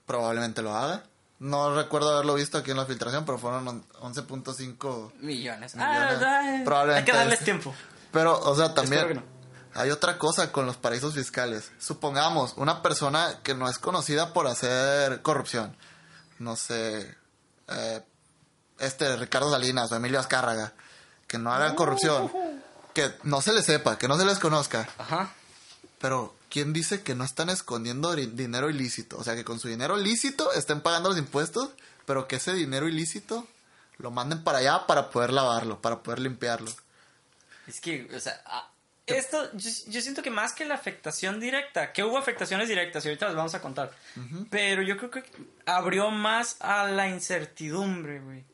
[0.07, 1.05] Probablemente lo haga.
[1.39, 5.75] No recuerdo haberlo visto aquí en la filtración, pero fueron on- 11.5 Millones.
[5.75, 5.75] Millones.
[5.79, 7.75] Ah, Probablemente hay que darles es- tiempo.
[8.13, 9.23] Pero, o sea, también no.
[9.75, 11.71] Hay otra cosa con los paraísos fiscales.
[11.79, 15.77] Supongamos una persona que no es conocida por hacer corrupción.
[16.39, 17.17] No sé,
[17.69, 18.03] eh,
[18.79, 20.73] este Ricardo Salinas o Emilio Azcárraga.
[21.27, 22.31] Que no hagan corrupción.
[22.95, 24.89] Que no se les sepa, que no se les conozca.
[24.99, 25.33] Ajá.
[26.01, 29.19] Pero, ¿quién dice que no están escondiendo dinero ilícito?
[29.19, 31.71] O sea, que con su dinero lícito estén pagando los impuestos,
[32.07, 33.47] pero que ese dinero ilícito
[33.99, 36.73] lo manden para allá para poder lavarlo, para poder limpiarlo.
[37.69, 38.41] Es que, o sea,
[39.17, 43.09] esto, yo, yo siento que más que la afectación directa, que hubo afectaciones directas y
[43.09, 43.91] ahorita las vamos a contar,
[44.51, 45.25] pero yo creo que
[45.67, 48.45] abrió más a la incertidumbre, güey.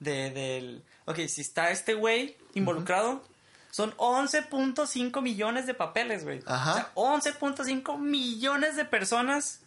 [0.00, 3.24] De, del, ok, si está este güey involucrado,
[3.70, 6.42] son 11.5 millones de papeles, güey.
[6.46, 6.90] Ajá.
[6.94, 9.60] O sea, 11.5 millones de personas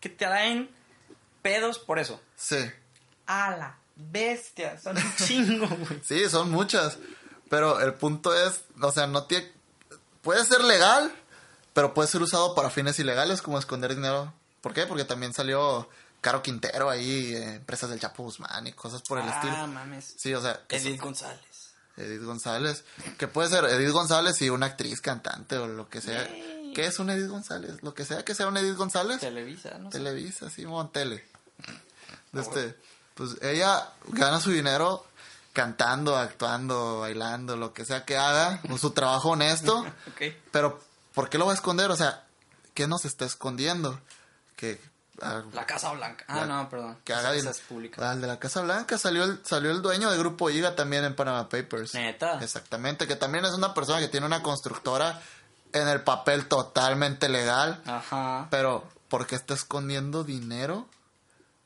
[0.00, 0.70] que te traen
[1.42, 2.20] pedos por eso.
[2.36, 2.56] Sí,
[3.26, 6.00] A la bestia, son un chingo, güey.
[6.04, 6.98] sí, son muchas.
[7.50, 9.52] Pero el punto es, o sea, no tiene...
[10.22, 11.12] Puede ser legal,
[11.72, 14.32] pero puede ser usado para fines ilegales como esconder dinero.
[14.60, 14.86] ¿Por qué?
[14.86, 15.88] Porque también salió
[16.20, 19.66] Caro Quintero ahí, eh, empresas del Chapo Guzmán y cosas por el ah, estilo.
[19.66, 20.14] mames.
[20.16, 21.72] Sí, o sea, Edith González.
[21.96, 22.84] Edith González.
[23.18, 26.28] Que puede ser Edith González y una actriz, cantante o lo que sea.
[26.28, 26.72] Yay.
[26.74, 27.82] ¿Qué es un Edith González?
[27.82, 29.20] Lo que sea que sea un Edith González.
[29.20, 29.98] Televisa, no sé.
[29.98, 31.24] Televisa, Simón, tele.
[32.32, 32.76] Este,
[33.14, 35.04] pues ella gana su dinero
[35.52, 39.84] cantando, actuando, bailando, lo que sea que haga, con su trabajo honesto.
[40.52, 40.80] Pero,
[41.14, 41.90] ¿por qué lo va a esconder?
[41.90, 42.24] O sea,
[42.74, 44.00] ¿qué nos está escondiendo?
[44.56, 44.80] Que,
[45.20, 46.24] ah, La Casa Blanca.
[46.28, 46.98] Ah, La- no, perdón.
[47.04, 48.10] que haga es pública.
[48.10, 51.14] Al de la Casa Blanca salió el, salió el dueño de Grupo IGA también en
[51.14, 51.94] Panama Papers.
[51.94, 52.38] Neta.
[52.40, 55.20] Exactamente, que también es una persona que tiene una constructora
[55.72, 57.82] en el papel totalmente legal.
[57.86, 58.46] Ajá.
[58.50, 60.86] Pero, ¿por qué está escondiendo dinero?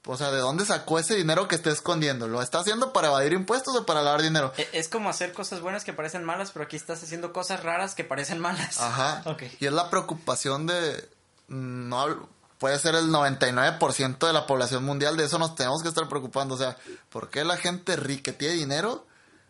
[0.08, 2.28] O sea, ¿de dónde sacó ese dinero que está escondiendo?
[2.28, 4.52] ¿Lo está haciendo para evadir impuestos o para lavar dinero?
[4.56, 7.94] E- Es como hacer cosas buenas que parecen malas, pero aquí estás haciendo cosas raras
[7.96, 8.80] que parecen malas.
[8.80, 9.22] Ajá.
[9.26, 9.42] Ok.
[9.60, 11.08] Y es la preocupación de...
[11.48, 12.28] mm, No,
[12.58, 16.54] puede ser el 99% de la población mundial, de eso nos tenemos que estar preocupando.
[16.54, 16.76] O sea,
[17.10, 19.06] ¿por qué la gente rica que tiene dinero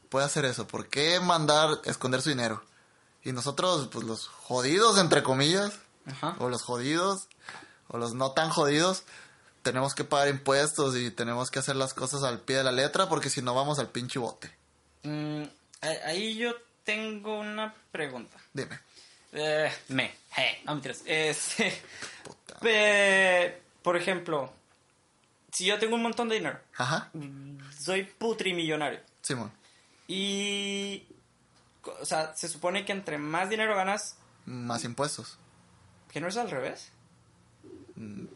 [0.08, 0.66] puede hacer eso?
[0.66, 2.64] ¿Por qué mandar esconder su dinero?
[3.22, 5.72] Y nosotros, pues los jodidos, entre comillas,
[6.06, 6.36] Ajá.
[6.38, 7.28] o los jodidos,
[7.88, 9.02] o los no tan jodidos,
[9.66, 13.08] tenemos que pagar impuestos y tenemos que hacer las cosas al pie de la letra
[13.08, 14.48] porque si no vamos al pinche bote.
[15.02, 15.42] Mm,
[16.04, 16.54] ahí yo
[16.84, 18.36] tengo una pregunta.
[18.52, 18.78] Dime.
[19.32, 20.04] Eh, me.
[20.36, 21.02] Eh, no mentiras.
[21.04, 21.82] Este,
[22.22, 22.58] Puta.
[22.62, 24.52] eh, por ejemplo,
[25.50, 27.10] si yo tengo un montón de dinero, Ajá.
[27.76, 29.00] soy putrimillonario.
[29.20, 29.50] Simón.
[30.06, 31.08] Y.
[32.00, 35.38] O sea, se supone que entre más dinero ganas, Más impuestos.
[36.12, 36.92] que no es al revés.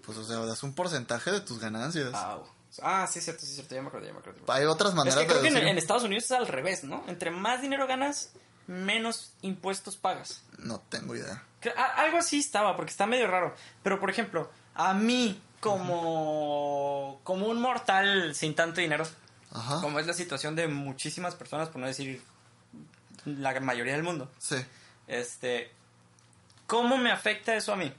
[0.04, 2.14] Pues o sea, das un porcentaje de tus ganancias.
[2.14, 2.44] Au.
[2.82, 4.40] Ah, sí, es cierto, sí, es cierto, ya me acuerdo, ya me acuerdo.
[4.52, 7.04] Hay otras Es maneras que creo de que en, Estados Unidos es al revés, ¿no?
[7.08, 8.30] Entre más dinero ganas,
[8.66, 10.42] menos impuestos pagas.
[10.58, 11.42] No tengo idea.
[11.60, 13.54] Que- a- Algo así estaba, porque está medio raro.
[13.82, 19.04] Pero, por ejemplo, a mí, como, como un mortal sin tanto dinero,
[19.52, 19.80] Ajá.
[19.80, 22.22] como es la situación de muchísimas personas, por no decir
[23.24, 24.56] la mayoría del mundo, Sí.
[25.08, 25.70] este,
[26.66, 27.92] ¿cómo me afecta eso a mí?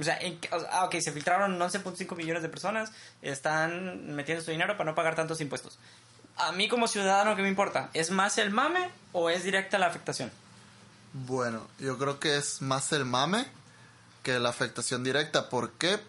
[0.00, 0.38] O sea, en,
[0.70, 2.90] ah, ok, se filtraron 11.5 millones de personas,
[3.20, 5.78] están metiendo su dinero para no pagar tantos impuestos.
[6.36, 7.90] A mí como ciudadano, ¿qué me importa?
[7.92, 10.30] ¿Es más el mame o es directa la afectación?
[11.12, 13.46] Bueno, yo creo que es más el mame
[14.22, 15.50] que la afectación directa.
[15.50, 16.00] ¿Por qué?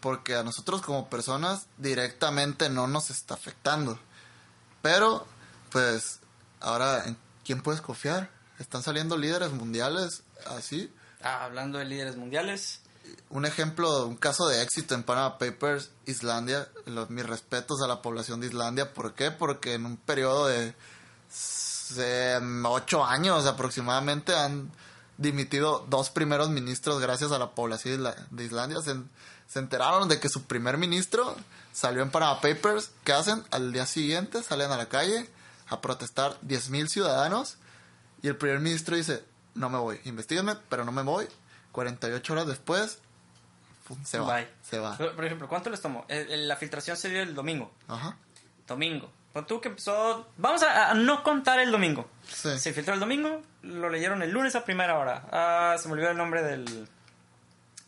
[0.00, 3.98] Porque a nosotros como personas directamente no nos está afectando.
[4.82, 5.26] Pero,
[5.70, 6.20] pues,
[6.60, 8.28] ahora, ¿en quién puedes confiar?
[8.58, 10.92] Están saliendo líderes mundiales así.
[11.22, 12.80] Ah, hablando de líderes mundiales,
[13.30, 16.68] Un ejemplo, un caso de éxito en Panama Papers, Islandia.
[16.86, 18.92] Los, mis respetos a la población de Islandia.
[18.92, 19.30] ¿Por qué?
[19.30, 20.74] Porque en un periodo de
[22.64, 24.70] ocho años aproximadamente han
[25.16, 28.80] dimitido dos primeros ministros gracias a la población de Islandia.
[28.82, 28.94] Se,
[29.48, 31.36] se enteraron de que su primer ministro
[31.72, 32.90] salió en Panama Papers.
[33.04, 33.44] ¿Qué hacen?
[33.50, 35.28] Al día siguiente salen a la calle
[35.68, 37.56] a protestar 10.000 ciudadanos
[38.22, 39.24] y el primer ministro dice,
[39.54, 41.26] no me voy, investiguenme, pero no me voy.
[41.74, 43.00] 48 horas después,
[43.88, 44.36] pum, se va.
[44.36, 44.48] Bye.
[44.62, 44.96] Se va.
[44.96, 46.06] Por por ejemplo, ¿cuánto les tomó?
[46.08, 47.72] Eh, La filtración se dio el domingo.
[47.88, 48.16] Ajá.
[48.66, 49.10] Domingo.
[49.32, 50.28] Pon tú que empezó...
[50.36, 52.08] Vamos a, a no contar el domingo.
[52.32, 52.56] Sí.
[52.60, 55.26] Se filtró el domingo, lo leyeron el lunes a primera hora.
[55.32, 56.88] Ah, se me olvidó el nombre del...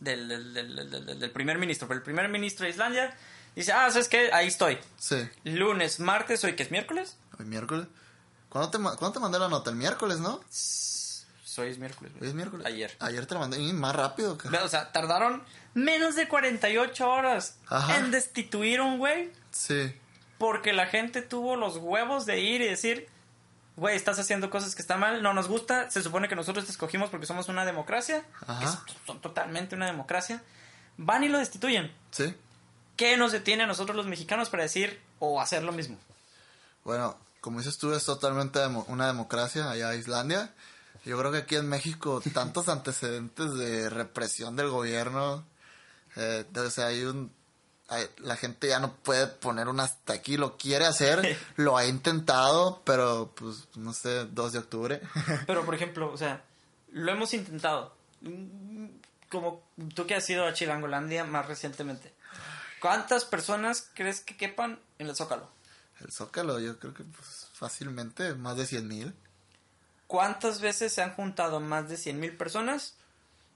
[0.00, 1.86] Del, del, del, primer ministro.
[1.86, 3.16] Pero el primer ministro de Islandia
[3.54, 4.30] dice, ah, ¿sabes qué?
[4.32, 4.78] Ahí estoy.
[4.98, 5.26] Sí.
[5.44, 7.16] Lunes, martes, hoy que es miércoles.
[7.38, 7.86] Hoy miércoles.
[8.48, 9.70] ¿Cuándo te, ¿Cuándo te mandé la nota?
[9.70, 10.40] El miércoles, ¿no?
[11.58, 12.12] Hoy es miércoles.
[12.12, 12.22] güey.
[12.24, 12.66] Hoy es miércoles.
[12.66, 12.96] Ayer.
[13.00, 13.58] Ayer te la mandé.
[13.60, 14.36] Y más rápido.
[14.38, 15.42] que- Ve, O sea, tardaron
[15.74, 17.98] menos de 48 horas Ajá.
[17.98, 19.94] en destituir a un güey Sí.
[20.38, 23.08] porque la gente tuvo los huevos de ir y decir,
[23.76, 26.70] güey, estás haciendo cosas que están mal, no nos gusta, se supone que nosotros te
[26.72, 28.82] escogimos porque somos una democracia, Ajá.
[28.86, 30.42] que son totalmente una democracia,
[30.96, 31.92] van y lo destituyen.
[32.10, 32.34] Sí.
[32.96, 35.98] ¿Qué nos detiene a nosotros los mexicanos para decir o hacer lo mismo?
[36.84, 40.50] Bueno, como dices tú, es totalmente una democracia allá en Islandia.
[41.06, 45.44] Yo creo que aquí en México tantos antecedentes de represión del gobierno.
[46.16, 47.32] Eh, o sea, hay un...
[47.88, 51.86] hay- la gente ya no puede poner un hasta aquí, lo quiere hacer, lo ha
[51.86, 55.00] intentado, pero pues no sé, 2 de octubre.
[55.46, 56.44] Pero, por ejemplo, o sea,
[56.92, 57.94] lo hemos intentado.
[58.22, 58.86] Mm,
[59.30, 59.62] Como
[59.94, 62.12] tú que has ido a Chilangolandia más recientemente.
[62.80, 65.48] ¿Cuántas personas crees que quepan en el Zócalo?
[66.00, 69.14] El Zócalo, yo creo que pues, fácilmente más de 100 mil.
[70.06, 72.94] ¿Cuántas veces se han juntado más de 100.000 personas?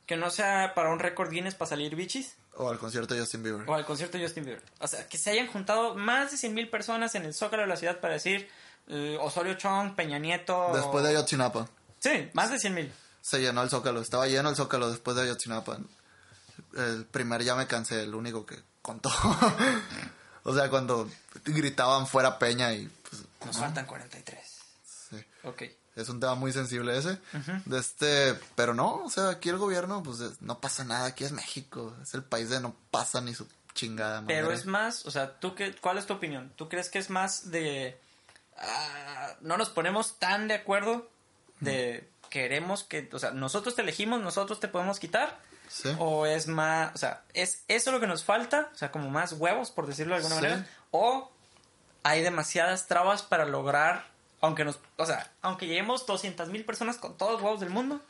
[0.06, 2.34] Que no sea para un récord Guinness para salir bichis.
[2.56, 3.70] O al concierto de Justin Bieber.
[3.70, 4.62] O al concierto de Justin Bieber.
[4.80, 7.76] O sea, que se hayan juntado más de 100.000 personas en el Zócalo de la
[7.76, 8.48] ciudad para decir
[8.88, 10.72] eh, Osorio Chong, Peña Nieto.
[10.74, 11.68] Después de Ayotzinapa.
[12.00, 12.90] Sí, más de 100.000.
[13.20, 14.00] Se llenó el Zócalo.
[14.00, 15.78] Estaba lleno el Zócalo después de Ayotzinapa.
[16.76, 19.10] El primer ya me cansé, el único que contó.
[20.42, 21.08] o sea, cuando
[21.44, 23.22] gritaban fuera Peña y pues...
[23.46, 23.62] Nos ¿no?
[23.62, 24.38] faltan 43.
[25.10, 25.24] Sí.
[25.44, 25.62] Ok.
[25.96, 27.18] Es un tema muy sensible ese.
[27.66, 31.24] De este, pero no, o sea, aquí el gobierno, pues es- no pasa nada, aquí
[31.24, 34.34] es México, es el país de no pasa ni su chingada madre.
[34.36, 36.52] Pero es más, o sea, ¿tú qué, ¿cuál es tu opinión?
[36.56, 37.98] ¿Tú crees que es más de...
[38.58, 41.08] ah, no nos ponemos tan de acuerdo
[41.60, 45.38] de queremos que, o sea, nosotros te elegimos, nosotros te podemos quitar?
[45.68, 45.94] Sí.
[45.98, 48.70] ¿O es más, o sea, es eso lo que nos falta?
[48.72, 50.42] O sea, como más huevos, por decirlo de alguna Sí.
[50.42, 50.66] manera.
[50.90, 51.30] ¿O
[52.02, 54.09] hay demasiadas trabas para lograr,
[54.40, 58.00] aunque nos, o sea, aunque lleguemos 200 mil personas con todos los huevos del mundo,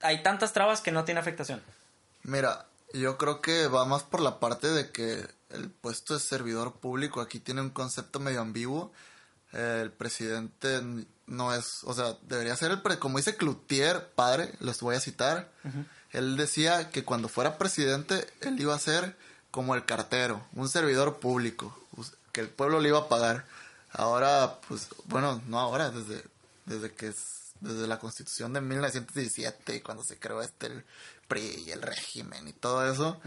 [0.00, 1.62] hay tantas trabas que no tiene afectación?
[2.22, 6.74] Mira, yo creo que va más por la parte de que el puesto de servidor
[6.74, 8.92] público aquí tiene un concepto medio ambiguo.
[9.52, 10.80] El presidente
[11.26, 15.00] no es, o sea, debería ser el, pre- como dice Cloutier, padre, los voy a
[15.00, 15.50] citar.
[16.12, 19.16] Él decía que cuando fuera presidente, él iba a ser
[19.50, 21.76] como el cartero, un servidor público,
[22.32, 23.44] que el pueblo le iba a pagar.
[23.92, 26.22] Ahora, pues, bueno, no ahora, desde
[26.70, 30.84] desde que es, desde la constitución de 1917, cuando se creó este el
[31.28, 33.20] PRI y el régimen y todo eso,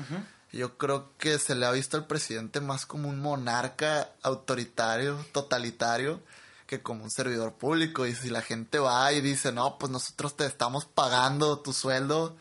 [0.52, 6.22] yo creo que se le ha visto al presidente más como un monarca autoritario, totalitario,
[6.68, 8.06] que como un servidor público.
[8.06, 12.36] Y si la gente va y dice, no, pues nosotros te estamos pagando tu sueldo,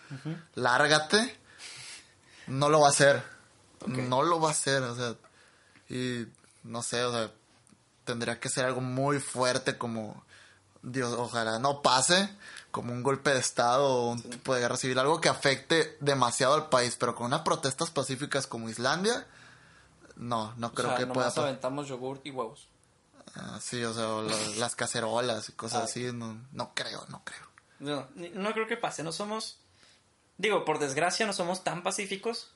[0.55, 1.37] lárgate,
[2.47, 3.23] no lo va a hacer.
[3.87, 5.17] No lo va a hacer, o sea,
[5.89, 6.29] y
[6.63, 7.33] no sé, o sea,
[8.05, 10.25] tendría que ser algo muy fuerte como,
[10.83, 12.29] Dios, ojalá no pase,
[12.71, 16.55] como un golpe de Estado o un tipo de guerra civil, algo que afecte demasiado
[16.55, 19.27] al país, pero con unas protestas pacíficas como Islandia,
[20.17, 21.29] no, no creo o sea, que pueda.
[21.29, 22.69] aventamos yogur y huevos.
[23.35, 25.85] Ah, sí, o sea, o la- las cacerolas y cosas Ah.
[25.85, 27.53] así, no, no creo, no creo.
[28.35, 29.59] No creo que pase, no somos,
[30.39, 32.51] digo, por desgracia no somos tan pacíficos.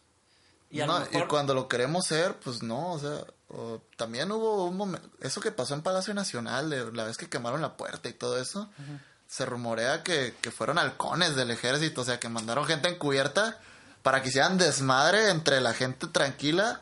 [0.70, 5.08] Y No, cuando lo queremos ser, pues no, o sea, o también hubo un momento,
[5.20, 8.40] eso que pasó en Palacio Nacional, de la vez que quemaron la puerta y todo
[8.40, 8.68] eso,
[9.28, 13.58] se rumorea que, que fueron halcones del ejército, o sea, que mandaron gente encubierta
[14.02, 16.80] para que hicieran desmadre entre la gente tranquila,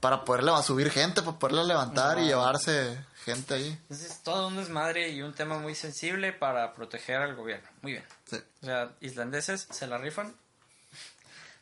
[0.00, 3.78] para poderle subir gente, para poderla levantar y llevarse gente ahí.
[3.82, 7.68] Entonces, es todo un desmadre y un tema muy sensible para proteger al gobierno.
[7.82, 8.04] Muy bien.
[8.26, 8.36] Sí.
[8.62, 10.34] O sea, islandeses se la rifan.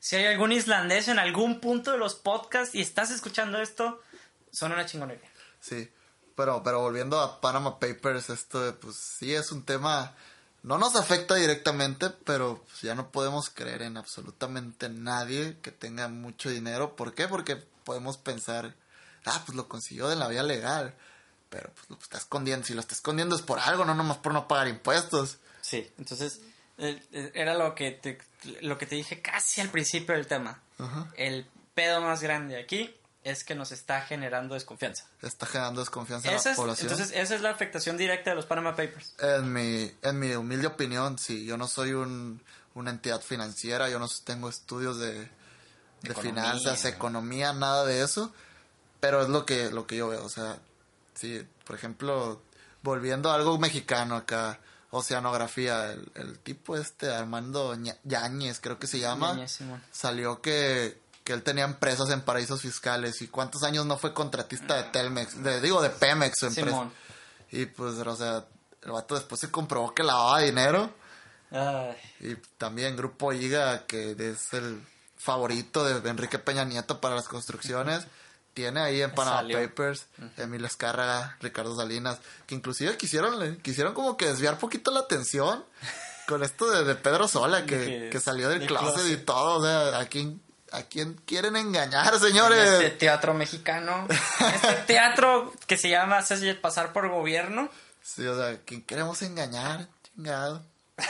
[0.06, 4.00] Si hay algún islandés en algún punto de los podcasts y estás escuchando esto,
[4.52, 5.28] son una chingonería.
[5.60, 5.90] Sí,
[6.36, 10.14] pero, pero volviendo a Panama Papers, esto pues sí es un tema,
[10.62, 16.06] no nos afecta directamente, pero pues, ya no podemos creer en absolutamente nadie que tenga
[16.06, 16.94] mucho dinero.
[16.94, 17.26] ¿Por qué?
[17.26, 18.76] Porque podemos pensar,
[19.24, 20.94] ah, pues lo consiguió de la vía legal,
[21.50, 24.32] pero pues lo está escondiendo, si lo está escondiendo es por algo, no nomás por
[24.32, 25.38] no pagar impuestos.
[25.62, 26.42] Sí, entonces
[26.78, 28.18] era lo que te,
[28.60, 30.60] lo que te dije casi al principio del tema.
[30.78, 31.10] Ajá.
[31.16, 35.04] El pedo más grande aquí es que nos está generando desconfianza.
[35.20, 36.90] Está generando desconfianza en la es, población.
[36.90, 39.14] entonces, esa es la afectación directa de los Panama Papers.
[39.18, 42.40] En mi, en mi humilde opinión, sí, yo no soy un,
[42.74, 45.28] una entidad financiera, yo no tengo estudios de, de
[46.04, 46.32] Economía.
[46.44, 48.32] finanzas, economía, nada de eso,
[49.00, 50.58] pero es lo que, lo que yo veo, o sea,
[51.14, 52.40] sí, por ejemplo,
[52.82, 54.60] volviendo a algo mexicano acá,
[54.90, 59.58] oceanografía, el, el tipo este, Armando Yáñez, creo que se llama, Ñañez,
[59.90, 64.76] salió que, que él tenía empresas en paraísos fiscales y cuántos años no fue contratista
[64.76, 66.70] de Telmex, de, digo, de Pemex, su empresa.
[66.70, 66.92] Simón.
[67.50, 68.44] Y pues, o sea,
[68.82, 70.90] el vato después se comprobó que lavaba dinero.
[71.50, 74.80] Ay, Y también Grupo IGA, que es el
[75.16, 78.06] favorito de Enrique Peña Nieto para las construcciones.
[78.56, 79.60] Tiene ahí en Panama Salió.
[79.60, 80.06] Papers,
[80.38, 85.62] Emilio Escárraga, Ricardo Salinas, que inclusive quisieron, quisieron como que desviar poquito la atención
[86.26, 89.58] con esto de, de Pedro Sola, que, Que- que salió del closet, y todo.
[89.58, 90.40] O sea, ¿a quién,
[90.72, 92.96] ¿a quién quieren engañar, este señores?
[92.96, 97.68] teatro mexicano, este teatro que se llama Hacerse pasar por gobierno.
[98.02, 99.86] Sí, o sea, ¿quién queremos engañar?
[100.02, 100.64] Chingado.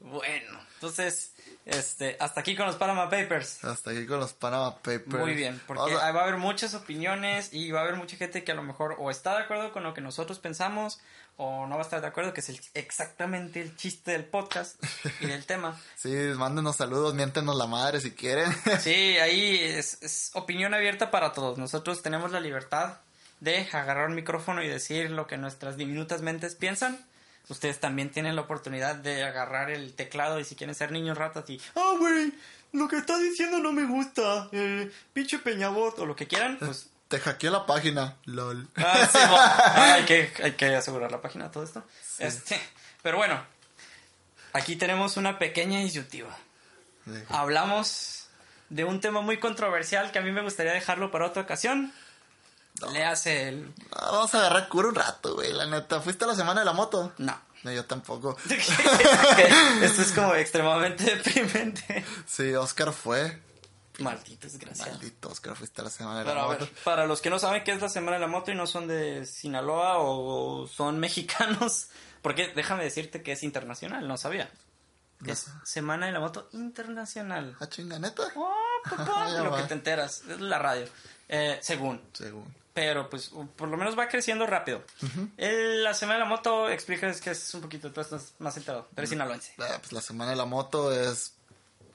[0.00, 1.32] Bueno, entonces,
[1.68, 3.62] este, hasta aquí con los Panama Papers.
[3.64, 5.06] Hasta aquí con los Panama Papers.
[5.06, 8.16] Muy bien, porque a- ahí va a haber muchas opiniones y va a haber mucha
[8.16, 10.98] gente que a lo mejor o está de acuerdo con lo que nosotros pensamos
[11.36, 14.82] o no va a estar de acuerdo, que es el- exactamente el chiste del podcast
[15.20, 15.78] y del tema.
[15.96, 18.50] Sí, mándenos saludos, miéntenos la madre si quieren.
[18.80, 21.58] Sí, ahí es, es opinión abierta para todos.
[21.58, 22.94] Nosotros tenemos la libertad
[23.40, 26.98] de agarrar un micrófono y decir lo que nuestras diminutas mentes piensan.
[27.48, 31.48] Ustedes también tienen la oportunidad de agarrar el teclado y si quieren ser niños ratas
[31.48, 32.32] y, ah, güey,
[32.72, 36.90] lo que estás diciendo no me gusta, eh, pinche peñabot o lo que quieran, pues
[37.08, 38.68] Te hackeé la página, lol.
[38.76, 39.36] Ah, sí, bueno.
[39.38, 41.82] Ah, hay, que, hay que asegurar la página, todo esto.
[42.18, 42.60] Este,
[43.02, 43.42] pero bueno,
[44.52, 46.36] aquí tenemos una pequeña disyuntiva.
[47.30, 48.28] Hablamos
[48.68, 51.92] de un tema muy controversial que a mí me gustaría dejarlo para otra ocasión.
[52.92, 53.72] Le hace el...
[53.92, 56.00] Ah, vamos a agarrar cura un rato, güey, la neta.
[56.00, 57.12] ¿Fuiste a la semana de la moto?
[57.18, 57.38] No.
[57.64, 58.36] No, yo tampoco.
[59.82, 62.04] Esto es como extremadamente deprimente.
[62.26, 63.40] Sí, Oscar fue.
[63.98, 64.92] Maldito desgraciado.
[64.92, 66.58] Maldito Oscar, fuiste a la semana de Pero la a moto.
[66.60, 68.66] ver, para los que no saben qué es la Semana de la Moto y no
[68.68, 71.88] son de Sinaloa o son mexicanos,
[72.22, 74.48] porque déjame decirte que es internacional, no sabía.
[75.18, 75.50] No Es sé.
[75.64, 77.56] Semana de la Moto Internacional.
[77.58, 78.22] Ah, chinga, neta.
[78.36, 78.54] Oh,
[78.88, 80.86] papá, lo que te enteras, es la radio.
[81.28, 82.00] Eh, según.
[82.12, 82.54] Según.
[82.80, 84.82] Pero pues por lo menos va creciendo rápido.
[85.36, 88.84] El- la Semana de la Moto, explicas que es un poquito, tú estás más enterado.
[88.84, 89.52] Tú eres sinaloense.
[89.58, 91.32] Ah, pues la semana de la moto es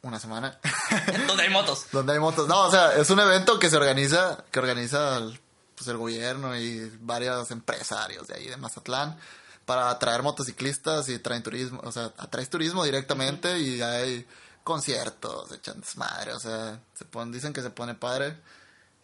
[0.02, 0.60] una semana.
[1.28, 1.86] Donde hay motos.
[1.94, 2.50] donde hay motos.
[2.50, 5.40] No, o sea, es un evento que se organiza, que organiza el,
[5.76, 9.18] pues, el gobierno y varios empresarios de ahí de Mazatlán
[9.66, 14.28] para atraer motociclistas y traen turismo, o sea, atraes turismo directamente y hay
[14.66, 18.36] conciertos, echan desmadre, o sea, se ponen, dicen que se pone padre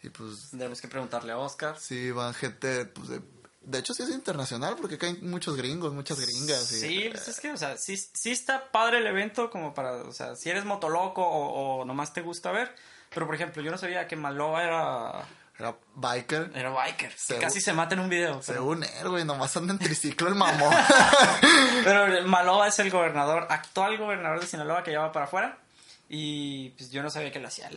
[0.04, 1.78] y pues Tenemos que preguntarle a Oscar.
[1.80, 3.22] sí van gente pues, de
[3.62, 6.72] de hecho sí es internacional porque hay muchos gringos, muchas gringas.
[6.72, 9.92] y- Sí, pues es que, o sea, sí, sí está padre el evento como para,
[9.98, 12.74] o sea, si eres motoloco o, o nomás te gusta ver.
[13.14, 15.28] Pero, por ejemplo, yo no sabía que Maloa era,
[15.60, 16.52] Era biker.
[16.56, 17.12] era biker.
[17.16, 18.40] Según- casi se mata en un video.
[18.46, 20.74] Pero, Según él, güey, nomás anda en triciclo el mamón.
[21.84, 25.58] pero Maloa es el gobernador, actual gobernador de Sinaloa que ya va para afuera.
[26.08, 27.70] Y pues yo no sabía que lo hacía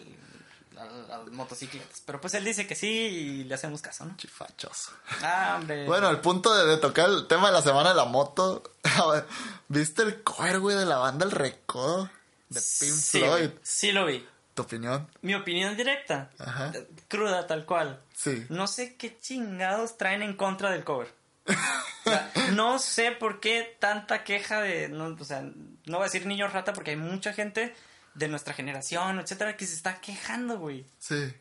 [0.83, 2.03] al- al- motocicletas.
[2.05, 4.17] Pero pues él dice que sí y le hacemos caso, ¿no?
[4.17, 4.91] Chifachos.
[5.23, 5.87] Ah, hombre.
[5.87, 8.63] Bueno, el punto de, de tocar el tema de la semana de la moto.
[8.85, 9.27] a ver,
[9.69, 12.05] ¿Viste el cover, güey, de la banda El Recodo?
[12.49, 13.51] De Pink sí, Floyd.
[13.63, 14.27] Sí lo vi.
[14.55, 15.09] ¿Tu opinión?
[15.23, 16.29] Mi opinión directa.
[16.39, 16.73] Ajá.
[16.75, 18.01] eh, Cruda, tal cual.
[18.15, 18.45] Sí.
[18.51, 21.15] No sé qué chingados traen en contra del cover.
[21.47, 24.89] O sea, no sé por qué tanta queja de.
[24.91, 27.75] No, o sea, no voy a decir niño rata porque hay mucha gente
[28.15, 30.85] de nuestra generación, etcétera, que se está quejando, güey.
[30.99, 31.33] Sí.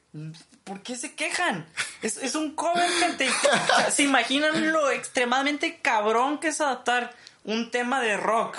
[0.63, 1.67] ¿Por qué se quejan?
[2.01, 3.29] Es, es un cover, gente.
[3.29, 3.33] O
[3.75, 7.13] sea, ¿Se imaginan lo extremadamente cabrón que es adaptar
[7.43, 8.57] un tema de rock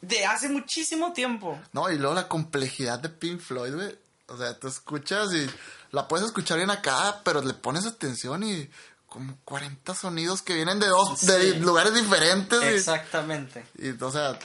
[0.00, 1.60] de hace muchísimo tiempo?
[1.72, 3.98] No, y luego la complejidad de Pink Floyd, güey.
[4.28, 5.48] O sea, tú escuchas y
[5.92, 8.68] la puedes escuchar bien acá, pero le pones atención y
[9.08, 12.60] como 40 sonidos que vienen de dos, de lugares diferentes.
[12.60, 13.64] y- Exactamente.
[13.78, 14.36] Y, o sea,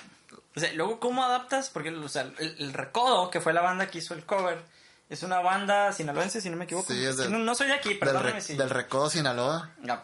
[0.55, 1.69] O sea, luego, ¿cómo adaptas?
[1.69, 4.61] Porque, o sea, el, el Recodo, que fue la banda que hizo el cover,
[5.09, 6.91] es una banda sinaloense, si no me equivoco.
[6.91, 8.55] Sí, es del- no, no soy de aquí, del, perdóname re- si...
[8.57, 9.71] del Recodo Sinaloa.
[9.87, 10.03] Ah,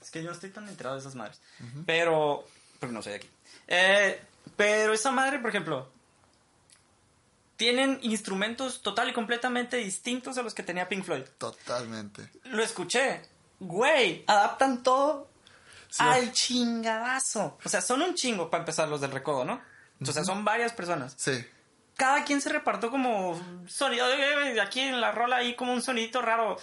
[0.00, 1.40] Es que yo no estoy tan enterado de esas madres.
[1.86, 2.46] Pero...
[2.78, 3.30] Porque no soy de aquí.
[3.68, 4.22] Eh,
[4.56, 5.90] pero esa madre, por ejemplo...
[7.56, 11.22] Tienen instrumentos total y completamente distintos a los que tenía Pink Floyd.
[11.38, 12.28] Totalmente.
[12.44, 13.22] Lo escuché.
[13.60, 15.28] Güey, adaptan todo
[15.92, 16.02] Sí.
[16.02, 17.58] al chingadazo.
[17.64, 19.60] O sea, son un chingo para empezar los del recodo, ¿no?
[20.00, 21.14] O sea, son varias personas.
[21.16, 21.44] Sí.
[21.96, 23.38] Cada quien se repartió como
[23.68, 24.08] sonido.
[24.10, 26.56] eh, eh, Aquí en la rola hay como un sonidito raro.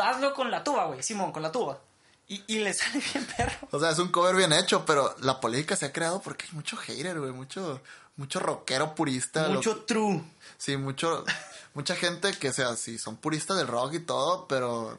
[0.00, 1.02] Hazlo con la tuba, güey.
[1.02, 1.80] Simón, con la tuba.
[2.28, 3.68] Y, y le sale bien perro.
[3.72, 6.52] O sea, es un cover bien hecho, pero la polémica se ha creado porque hay
[6.52, 7.32] mucho hater, güey.
[7.32, 7.80] Mucho,
[8.16, 9.48] mucho rockero purista.
[9.48, 10.22] lo- Mucho true.
[10.58, 11.24] Sí, mucho,
[11.72, 14.96] mucha gente que, o sea, sí, son puristas del rock y todo, pero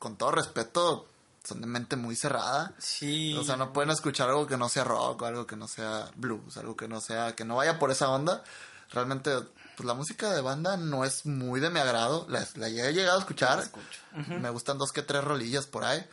[0.00, 1.06] con todo respeto,
[1.46, 2.72] son de mente muy cerrada.
[2.78, 3.36] Sí.
[3.36, 6.10] O sea, no pueden escuchar algo que no sea rock, o algo que no sea
[6.16, 8.42] blues, algo que no sea, que no vaya por esa onda.
[8.90, 9.30] Realmente,
[9.76, 12.26] pues la música de banda no es muy de mi agrado.
[12.28, 13.58] La, la he llegado a escuchar.
[13.60, 14.00] escucho.
[14.40, 16.04] Me gustan dos que tres rolillas por ahí.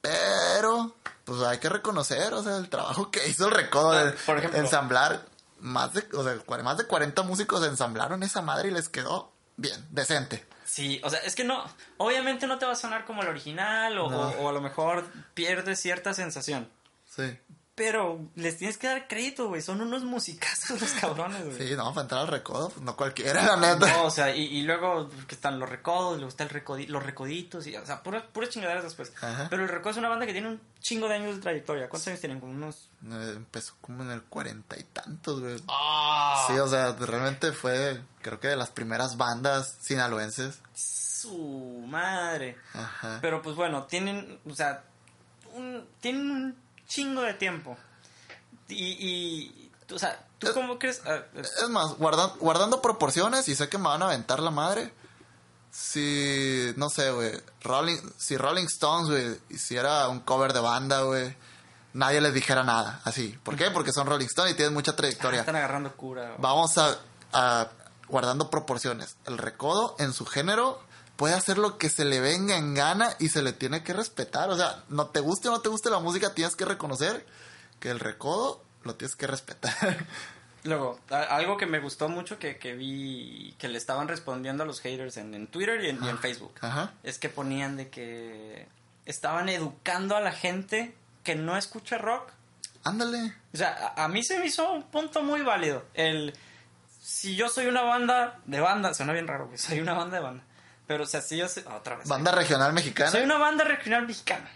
[0.00, 4.12] Pero, pues hay que reconocer, o sea, el trabajo que hizo el recodo Ah, de
[4.12, 4.58] por ejemplo.
[4.58, 5.24] ensamblar
[5.60, 9.86] más de, o sea, más de 40 músicos ensamblaron esa madre y les quedó bien,
[9.90, 10.44] decente.
[10.72, 11.62] Sí, o sea, es que no.
[11.98, 14.20] Obviamente no te va a sonar como el original o, No.
[14.30, 15.04] o- o a lo mejor
[15.34, 16.66] pierdes cierta sensación.
[17.04, 17.36] Sí.
[17.74, 19.62] Pero les tienes que dar crédito, güey.
[19.62, 21.68] Son unos musicazos los cabrones, güey.
[21.68, 23.86] Sí, no, para entrar al recodo, pues no cualquiera, la neta.
[23.90, 27.02] No, o sea, y, y luego que están los recodos, luego está el recodi- los
[27.02, 29.10] recoditos, y, o sea, puras, puras chingaderas después.
[29.22, 29.46] Ajá.
[29.48, 31.88] Pero el recodo es una banda que tiene un chingo de años de trayectoria.
[31.88, 32.40] ¿Cuántos años tienen?
[32.40, 32.90] Como unos...
[33.10, 35.56] Eh, Empezó como en el cuarenta y tantos, güey.
[35.68, 36.44] ¡Ah!
[36.48, 40.60] Sí, o sea, realmente fue, creo que de las primeras bandas sinaloenses.
[40.74, 42.58] Su madre.
[42.74, 43.18] Ajá.
[43.22, 44.84] Pero pues bueno, tienen, o sea,
[45.54, 47.76] un, tienen un chingo de tiempo.
[48.68, 48.74] Y,
[49.08, 51.02] y o sea, ¿tú Es- cómo crees?
[51.06, 54.92] Ah, Es más, guarda- guardando proporciones, y sé que me van a aventar la madre.
[55.70, 61.34] Si, no sé, güey, Rolling, si Rolling Stones, güey, hiciera un cover de banda, güey,
[61.94, 63.38] nadie les dijera nada, así.
[63.42, 63.70] ¿Por qué?
[63.70, 65.40] Porque son Rolling Stones y tienen mucha trayectoria.
[65.40, 66.34] están agarrando cura.
[66.38, 66.98] Vamos a,
[67.32, 67.68] a-
[68.08, 69.16] guardando proporciones.
[69.24, 70.78] El recodo en su género
[71.16, 74.50] puede hacer lo que se le venga en gana y se le tiene que respetar.
[74.50, 77.24] O sea, no te guste o no te guste la música, tienes que reconocer
[77.80, 80.06] que el recodo lo tienes que respetar.
[80.64, 84.80] Luego, algo que me gustó mucho que, que vi que le estaban respondiendo a los
[84.80, 86.54] haters en, en Twitter y en, y en Facebook.
[86.60, 86.92] Ajá.
[87.02, 88.68] Es que ponían de que
[89.04, 90.94] estaban educando a la gente
[91.24, 92.30] que no escucha rock.
[92.84, 93.34] Ándale.
[93.52, 95.84] O sea, a, a mí se me hizo un punto muy válido.
[95.94, 96.32] El,
[97.00, 100.22] si yo soy una banda de banda, suena bien raro, que soy una banda de
[100.22, 100.44] banda.
[100.92, 102.06] Pero, o sea, si yo soy, otra vez.
[102.06, 103.10] Banda regional mexicana.
[103.10, 104.46] Soy una banda regional mexicana.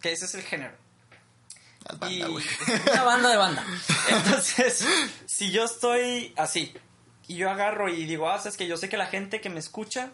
[0.00, 0.72] Que ese es el género.
[1.98, 2.22] Banda, Y
[2.92, 3.66] una banda de banda.
[4.08, 4.86] Entonces,
[5.26, 6.72] si yo estoy así
[7.28, 9.58] y yo agarro y digo, ah, es que yo sé que la gente que me
[9.58, 10.08] escucha,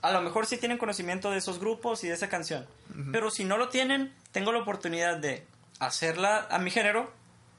[0.00, 2.68] a lo mejor sí tienen conocimiento de esos grupos y de esa canción.
[3.10, 5.44] Pero si no lo tienen, tengo la oportunidad de
[5.80, 7.12] hacerla a mi género,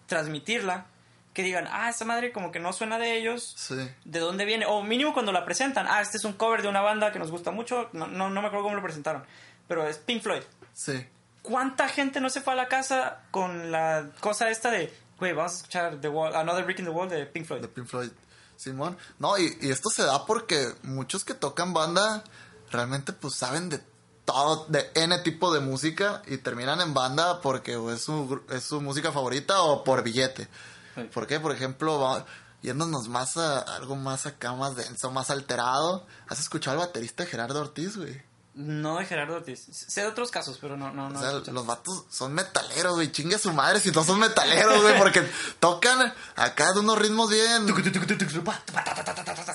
[0.07, 0.85] transmitirla,
[1.33, 3.53] que digan, ah, esa madre como que no suena de ellos.
[3.57, 3.89] Sí.
[4.05, 4.65] ¿De dónde viene?
[4.65, 5.87] O mínimo cuando la presentan.
[5.89, 7.89] Ah, este es un cover de una banda que nos gusta mucho.
[7.93, 9.23] No, no, no me acuerdo cómo lo presentaron.
[9.67, 10.43] Pero es Pink Floyd.
[10.73, 11.05] Sí.
[11.41, 15.53] ¿Cuánta gente no se fue a la casa con la cosa esta de, güey, vamos
[15.53, 17.61] a escuchar The Wall, Another Brick in the Wall de Pink Floyd?
[17.61, 18.11] De Pink Floyd.
[18.57, 18.95] Simón.
[19.17, 22.23] No, y, y esto se da porque muchos que tocan banda
[22.69, 23.81] realmente pues saben de
[24.25, 28.79] todo, de N tipo de música y terminan en banda porque es su, es su
[28.79, 30.47] música favorita o por billete.
[30.95, 31.01] Sí.
[31.13, 31.39] ¿Por qué?
[31.39, 32.25] Por ejemplo,
[32.61, 36.05] yéndonos más a algo más acá, más denso, más alterado.
[36.27, 38.21] ¿Has escuchado al baterista de Gerardo Ortiz, güey?
[38.53, 39.65] No de Gerardo Ortiz.
[39.71, 41.17] Sé de otros casos, pero no, no, no.
[41.17, 43.09] O sea, los vatos son metaleros, güey.
[43.09, 44.97] Chingue su madre si no son metaleros, güey.
[44.97, 45.25] Porque
[45.61, 47.65] tocan acá de unos ritmos bien...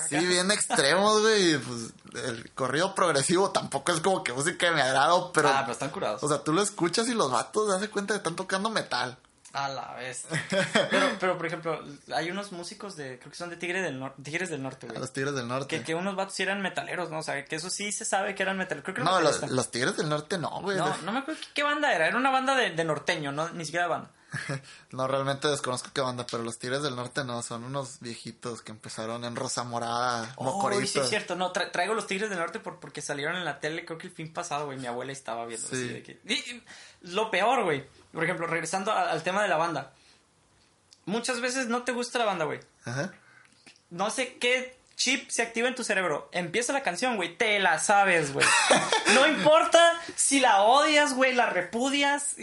[0.09, 1.59] Sí, bien extremos, güey.
[1.59, 1.93] Pues
[2.25, 5.49] el corrido progresivo tampoco es como que música de mi agrado, pero...
[5.49, 6.23] ah, pero están curados.
[6.23, 8.71] O sea, tú lo escuchas y los vatos se hacen cuenta de que están tocando
[8.71, 9.19] metal.
[9.59, 10.25] A la vez.
[10.91, 11.83] Pero, pero, por ejemplo,
[12.13, 14.99] hay unos músicos de, creo que son de Tigre del Nor- Tigres del Norte, güey.
[14.99, 15.67] los Tigres del Norte.
[15.79, 17.19] Que, que unos vatos sí eran metaleros, ¿no?
[17.19, 18.83] O sea, que eso sí se sabe que eran metaleros.
[18.83, 20.77] Creo que No, los, Tigres del Norte no, güey.
[20.77, 22.07] No, no me acuerdo qué, qué banda era.
[22.07, 24.11] Era una banda de, de norteño, no, ni siquiera de banda.
[24.91, 28.71] No, realmente desconozco qué banda, pero los Tigres del Norte no, son unos viejitos que
[28.71, 30.85] empezaron en Rosa Morada, Oh, Mocorito.
[30.87, 31.35] sí, es cierto.
[31.35, 34.07] No, tra- traigo los Tigres del Norte por, porque salieron en la tele, creo que
[34.07, 34.77] el fin pasado, güey.
[34.77, 35.67] Mi abuela estaba viendo.
[35.67, 35.75] Sí.
[35.75, 36.63] así de que- y- y
[37.11, 37.85] lo peor, güey.
[38.13, 39.91] Por ejemplo, regresando a- al tema de la banda.
[41.05, 42.59] Muchas veces no te gusta la banda, güey.
[42.85, 43.11] Ajá.
[43.89, 46.27] no sé qué chip se activa en tu cerebro.
[46.33, 48.45] Empieza la canción, güey, te la sabes, güey.
[49.13, 49.79] No importa
[50.15, 52.35] si la odias, güey, la repudias,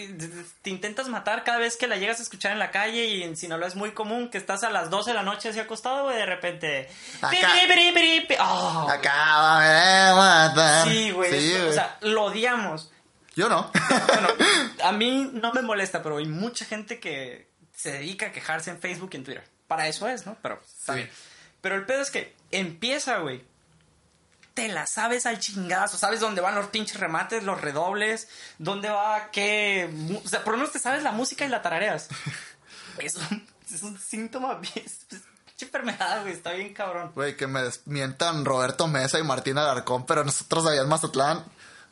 [0.62, 3.36] te intentas matar cada vez que la llegas a escuchar en la calle y en
[3.36, 6.16] Sinaloa es muy común que estás a las 12 de la noche así acostado, güey,
[6.16, 6.88] de repente...
[7.20, 7.52] Acá.
[8.40, 10.88] Oh, Acábame de matar.
[10.88, 11.30] Sí, güey.
[11.30, 11.70] Sí, eso- güey.
[11.70, 12.90] o sea, lo odiamos.
[13.36, 13.70] Yo no.
[14.08, 14.28] Bueno,
[14.84, 18.78] a mí no me molesta, pero hay mucha gente que se dedica a quejarse en
[18.80, 19.48] Facebook y en Twitter.
[19.66, 20.36] Para eso es, ¿no?
[20.42, 20.98] Pero está Sí.
[20.98, 21.10] bien.
[21.60, 23.42] Pero el pedo es que empieza, güey.
[24.54, 25.96] Te la sabes al chingazo.
[25.98, 28.28] Sabes dónde van los pinches remates, los redobles,
[28.58, 29.90] dónde va qué.
[30.24, 32.08] O sea, por lo menos te sabes la música y la tarareas.
[32.98, 34.72] Es un, es un síntoma bien.
[34.76, 36.32] Pinche enfermedad, güey.
[36.32, 37.10] Está bien cabrón.
[37.12, 41.44] Güey, que me desmientan Roberto Mesa y Martín Alarcón, pero nosotros allá en Mazatlán,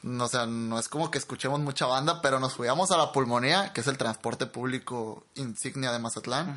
[0.05, 3.73] o sea, no es como que escuchemos mucha banda, pero nos fuíamos a la pulmonía,
[3.73, 6.57] que es el transporte público insignia de Mazatlán,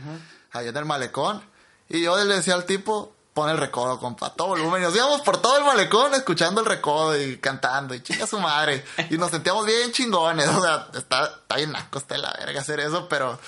[0.52, 1.42] allá en el malecón,
[1.88, 5.22] y yo le decía al tipo, pon el recodo, compa, todo volumen, y nos íbamos
[5.22, 9.30] por todo el malecón escuchando el recodo y cantando, y chinga su madre, y nos
[9.30, 13.08] sentíamos bien chingones, o sea, está, está bien naco, está de la verga hacer eso,
[13.08, 13.40] pero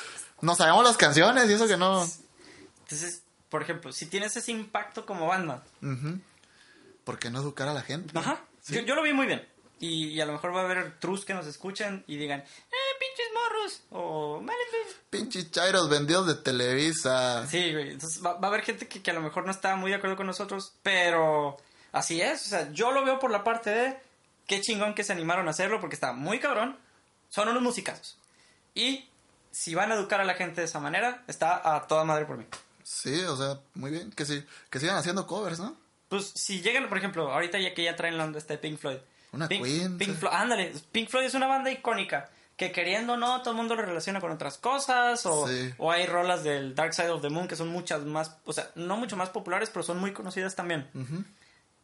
[0.41, 2.05] nos sabemos las canciones y eso que no...
[2.83, 5.63] Entonces, por ejemplo, si tienes ese impacto como banda.
[7.03, 8.17] ¿Por qué no educar a la gente?
[8.17, 8.41] Ajá.
[8.61, 8.75] Sí.
[8.75, 9.47] Yo, yo lo vi muy bien.
[9.79, 12.75] Y, y a lo mejor va a haber trus que nos escuchen y digan, eh,
[12.99, 13.81] pinches morros.
[13.91, 14.95] O, vale, pues".
[15.09, 17.45] Pinches chairos vendidos de Televisa.
[17.47, 17.91] Sí, güey.
[17.91, 19.97] Entonces va, va a haber gente que, que a lo mejor no está muy de
[19.97, 21.57] acuerdo con nosotros, pero
[21.91, 22.45] así es.
[22.47, 23.97] O sea, yo lo veo por la parte de
[24.47, 26.77] qué chingón que se animaron a hacerlo porque está muy cabrón.
[27.29, 28.17] Son unos musicazos.
[28.73, 29.07] Y
[29.51, 32.37] si van a educar a la gente de esa manera, está a toda madre por
[32.37, 32.45] mí.
[32.83, 34.11] Sí, o sea, muy bien.
[34.11, 35.75] Que sí, que sigan haciendo covers, ¿no?
[36.09, 38.79] Pues si llegan, por ejemplo, ahorita ya que ya traen la onda esta de Pink
[38.79, 38.99] Floyd.
[39.37, 40.17] Una Pink, Queen, Pink.
[40.17, 43.75] Floyd, ándale, Pink Floyd es una banda icónica que queriendo o no, todo el mundo
[43.75, 45.73] lo relaciona con otras cosas o, Sí.
[45.77, 48.69] o hay rolas del Dark Side of the Moon que son muchas más, o sea,
[48.75, 50.89] no mucho más populares, pero son muy conocidas también.
[50.95, 51.23] Ujú.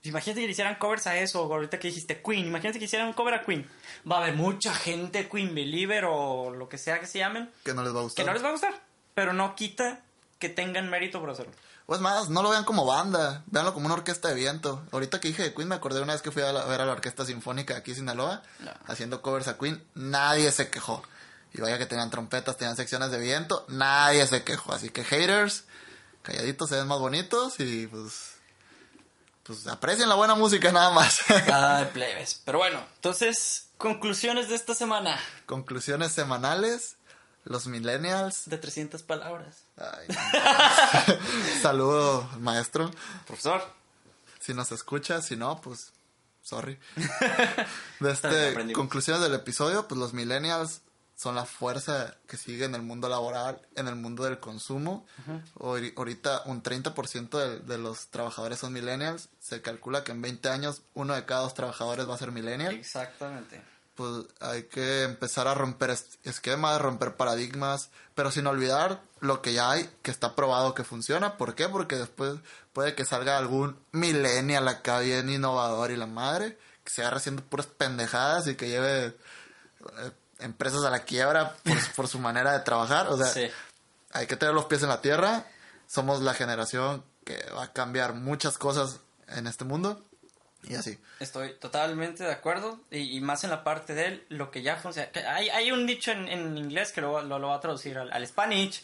[0.06, 3.08] Imagínate que le hicieran covers a eso, o ahorita que dijiste Queen, imagínate que hicieran
[3.08, 3.66] un cover a Queen.
[4.10, 7.74] Va a haber mucha gente Queen Believer o lo que sea que se llamen, Que
[7.74, 8.26] no les va a que gustar.
[8.26, 8.74] no les va a gustar,
[9.14, 10.01] pero no quita
[10.39, 11.54] que tengan mérito por hacerlo.
[11.86, 13.44] O es más, no lo vean como banda.
[13.48, 14.82] Véanlo como una orquesta de viento.
[14.92, 16.80] Ahorita que dije de Queen, me acordé una vez que fui a, la- a ver
[16.82, 18.72] a la Orquesta Sinfónica aquí en Sinaloa, No.
[18.88, 19.84] haciendo covers a Queen.
[19.94, 21.04] Nadie se quejó.
[21.54, 23.66] Y vaya que tenían trompetas, tenían secciones de viento.
[23.68, 24.74] Nadie se quejó.
[24.74, 25.66] Así que haters,
[26.22, 28.32] calladitos se ven más bonitos y pues.
[29.44, 31.20] Pues aprecien la buena música nada más.
[31.52, 32.42] Ay, plebes.
[32.46, 35.20] Pero bueno, entonces, conclusiones de esta semana.
[35.46, 36.96] Conclusiones semanales.
[37.46, 38.44] Los millennials.
[38.46, 39.64] De 300 palabras.
[39.78, 40.08] Ay.
[41.62, 42.89] Saludo, maestro.
[43.28, 43.62] Profesor.
[44.39, 45.91] Si nos escucha, si no, pues,
[46.41, 46.80] sorry.
[48.00, 50.82] De este, conclusiones del episodio, pues los millennials
[51.16, 55.06] son la fuerza que sigue en el mundo laboral, en el mundo del consumo.
[55.56, 59.30] Ahori- Ahorita un 30% de, de los trabajadores son millennials.
[59.39, 62.74] Se calcula que en 20 años uno de cada dos trabajadores va a ser millennial.
[62.74, 63.62] Exactamente.
[63.96, 69.54] Pues hay que empezar a romper es- esquemas, romper paradigmas, pero sin olvidar lo que
[69.54, 71.38] ya hay, que está probado que funciona.
[71.38, 71.70] ¿Por qué?
[71.70, 72.39] Porque después
[72.74, 77.44] puede que salga algún millennial acá bien innovador y la madre, que se agarre haciendo
[77.44, 82.60] puras pendejadas y que lleve eh, empresas a la quiebra por, por su manera de
[82.62, 83.08] trabajar.
[83.10, 83.48] O sea, Sí.
[84.12, 85.46] hay que tener los pies en la tierra.
[85.88, 90.04] Somos la generación que va a cambiar muchas cosas en este mundo.
[90.64, 90.97] Y así.
[91.20, 92.80] Estoy totalmente de acuerdo.
[92.89, 95.09] Y, y más en la parte de él, lo que ya funciona.
[95.11, 97.97] que Hay, hay un dicho en, en inglés que lo, lo, lo va a traducir
[97.97, 98.82] al, al Spanish.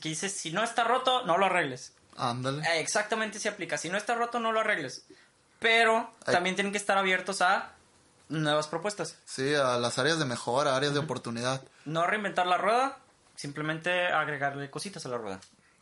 [0.00, 1.92] Que dice: Si no está roto, no lo arregles.
[2.16, 2.62] Ándale.
[2.62, 3.76] Eh, exactamente se aplica.
[3.78, 5.04] Si no está roto, no lo arregles.
[5.58, 6.34] Pero Ay.
[6.34, 7.72] también tienen que estar abiertos a
[8.28, 9.16] nuevas propuestas.
[9.24, 11.62] Sí, a las áreas de mejora, áreas de oportunidad.
[11.84, 12.98] No reinventar la rueda,
[13.36, 15.40] simplemente agregarle cositas a la rueda.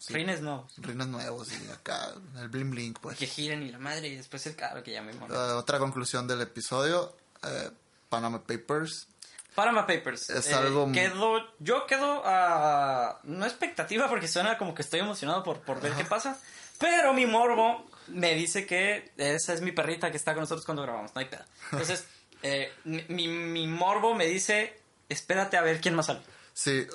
[0.08, 0.68] Rines no.
[0.78, 3.18] Rines nuevos y acá, el bling bling, pues.
[3.18, 5.12] Que giren y la madre y después el carro que ya me.
[5.14, 7.70] Uh, otra conclusión del episodio, eh,
[8.08, 9.08] Panama Papers.
[9.54, 10.28] Panama Papers.
[10.30, 13.20] Es Eh, algo- Quedo, yo quedo a...
[13.24, 16.38] No expectativa porque suena como que estoy emocionado por, por ver qué pasa.
[16.78, 20.82] Pero mi morbo me dice que esa es mi perrita que está con nosotros cuando
[20.82, 21.14] grabamos.
[21.14, 21.42] No hay pedo.
[21.72, 22.04] Entonces,
[22.42, 24.78] eh, mi- mi morbo me dice,
[25.08, 26.20] espérate a ver quién más sale.
[26.52, 26.86] Sí,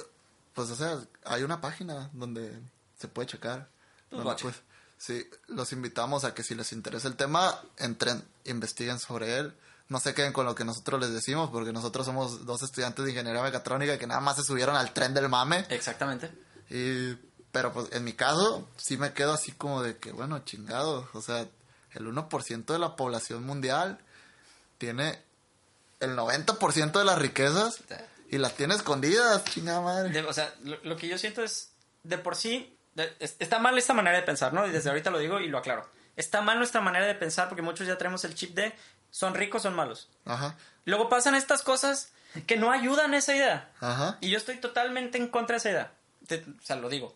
[0.53, 2.59] pues o sea, hay una página donde
[3.01, 3.67] se puede checar.
[4.09, 4.43] Pues guacha.
[4.43, 4.55] pues,
[4.97, 9.53] sí, los invitamos a que si les interesa el tema, entren, investiguen sobre él.
[9.89, 13.11] No se queden con lo que nosotros les decimos, porque nosotros somos dos estudiantes de
[13.11, 15.65] ingeniería mecatrónica que nada más se subieron al tren del mame.
[15.69, 16.31] Exactamente.
[16.69, 17.15] Y,
[17.51, 21.09] pero pues en mi caso, sí me quedo así como de que, bueno, chingado.
[21.13, 21.45] O sea,
[21.91, 23.99] el 1% de la población mundial
[24.77, 25.21] tiene
[25.99, 27.79] el 90% de las riquezas
[28.29, 30.09] y las tiene escondidas, chingada madre.
[30.09, 31.69] De- o sea, lo, lo que yo siento es,
[32.03, 34.65] de por sí, está mal esta manera de pensar, ¿no?
[34.67, 35.87] Y desde ahorita lo digo y lo aclaro.
[36.15, 38.73] Está mal nuestra manera de pensar porque muchos ya tenemos el chip de
[39.09, 40.09] son ricos, son malos.
[40.25, 42.11] Ajá, Luego pasan estas cosas
[42.47, 43.71] que no ayudan a esa idea.
[43.79, 44.17] ajá.
[44.21, 45.91] Y yo estoy totalmente en contra de esa idea.
[46.27, 47.15] Te- o sea, lo digo.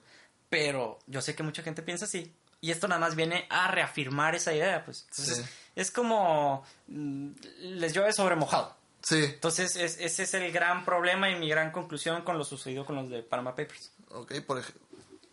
[0.49, 2.33] Pero yo sé que mucha gente piensa así.
[2.61, 5.05] Y esto nada más viene a reafirmar esa idea, pues.
[5.09, 5.43] Entonces, Sí.
[5.75, 8.75] es como mm, les llueve sobre mojado.
[9.01, 12.85] Sí, Entonces, es- ese es el gran problema y mi gran conclusión con lo sucedido
[12.85, 13.91] con los de Panama Papers.
[14.09, 14.73] ok, por ej-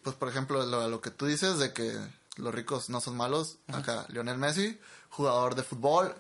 [0.02, 1.96] pues por ejemplo, lo, lo que tú dices de que
[2.36, 4.80] los ricos no son malos, acá Lionel Messi,
[5.10, 6.14] jugador de fútbol,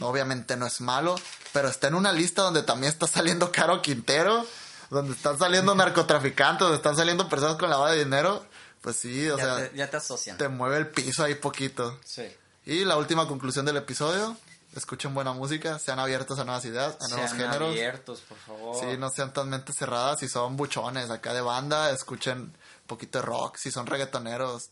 [0.00, 1.14] obviamente no es malo,
[1.52, 4.44] pero está en una lista donde también está saliendo Caro Quintero,
[4.90, 8.44] donde están saliendo narcotraficantes, donde están saliendo personas con lavado de dinero,
[8.80, 10.36] pues sí, o ya, sea, te, ya te asocian.
[10.36, 11.98] te mueve el piso ahí poquito.
[12.04, 12.24] Sí.
[12.66, 14.36] Y la última conclusión del episodio,
[14.74, 17.68] escuchen buena música, sean abiertos a nuevas ideas, a nuevos Sean géneros.
[17.70, 18.76] abiertos, por favor.
[18.80, 20.18] Sí, no sean tan mentes cerradas.
[20.20, 23.56] Si son buchones acá de banda, escuchen un poquito de rock.
[23.56, 24.70] Si son reggaetoneros,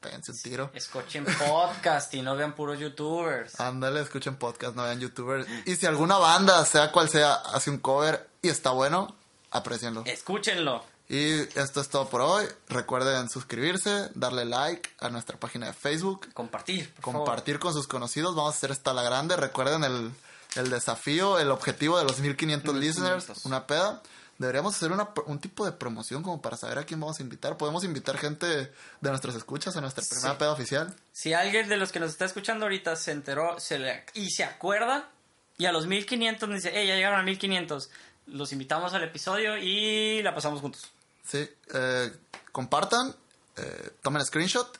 [0.00, 0.70] péguense un tiro.
[0.74, 3.58] Escuchen podcast y no vean puros youtubers.
[3.60, 5.46] Ándale, escuchen podcast, no vean youtubers.
[5.66, 9.14] Y si alguna banda, sea cual sea, hace un cover y está bueno,
[9.50, 10.02] aprecienlo.
[10.06, 10.84] Escúchenlo.
[11.08, 12.46] Y esto es todo por hoy.
[12.68, 17.18] Recuerden suscribirse, darle like a nuestra página de Facebook, Compartir, por favor.
[17.26, 18.34] compartir con sus conocidos.
[18.34, 19.36] Vamos a hacer esta la grande.
[19.36, 20.12] Recuerden el,
[20.56, 23.44] el desafío, el objetivo de los 1500 listeners, 1500.
[23.44, 24.02] una peda.
[24.38, 27.56] Deberíamos hacer una, un tipo de promoción como para saber a quién vamos a invitar.
[27.56, 28.70] Podemos invitar gente de
[29.10, 30.94] nuestras escuchas a nuestra primera peda oficial.
[31.12, 34.42] Si alguien de los que nos está escuchando ahorita se enteró se le- y se
[34.44, 35.08] acuerda,
[35.56, 37.90] y a los 1500 nos dice, hey, ya llegaron a 1500,
[38.26, 40.90] los invitamos al episodio y la pasamos juntos.
[41.24, 42.12] Sí, eh,
[42.50, 43.14] compartan,
[43.56, 44.78] eh, tomen screenshot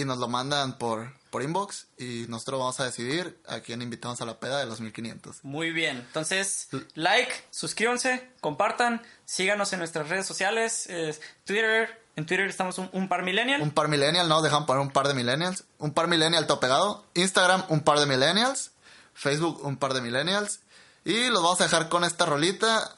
[0.00, 1.86] y nos lo mandan por, por inbox.
[1.98, 5.44] Y nosotros vamos a decidir a quién invitamos a la peda de los 1500.
[5.44, 12.46] Muy bien, entonces, like, suscríbanse, compartan, síganos en nuestras redes sociales, eh, Twitter, en Twitter
[12.46, 13.60] estamos un, un par millennial.
[13.62, 15.64] Un par millennial, no, dejan poner un par de millennials.
[15.78, 17.04] Un par millennial todo pegado.
[17.14, 18.72] Instagram, un par de millennials.
[19.14, 20.60] Facebook, un par de millennials.
[21.04, 22.94] Y los vamos a dejar con esta rolita.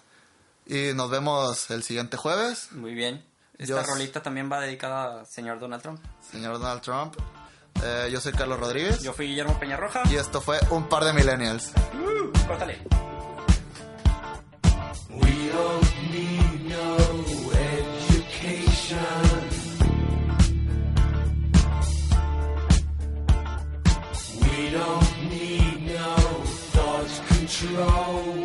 [0.66, 2.72] Y nos vemos el siguiente jueves.
[2.72, 3.24] Muy bien.
[3.58, 6.00] Esta rolita también va dedicada a señor Donald Trump.
[6.30, 7.14] Señor Donald Trump.
[7.82, 9.02] Eh, yo soy Carlos Rodríguez.
[9.02, 10.02] Yo fui Guillermo Peñarroja.
[10.10, 11.72] Y esto fue Un Par de Millennials.
[11.94, 12.78] Uh, córtale.
[15.10, 16.96] We don't need no
[17.52, 18.98] education.
[24.40, 26.16] We don't need no
[26.72, 28.41] thought control.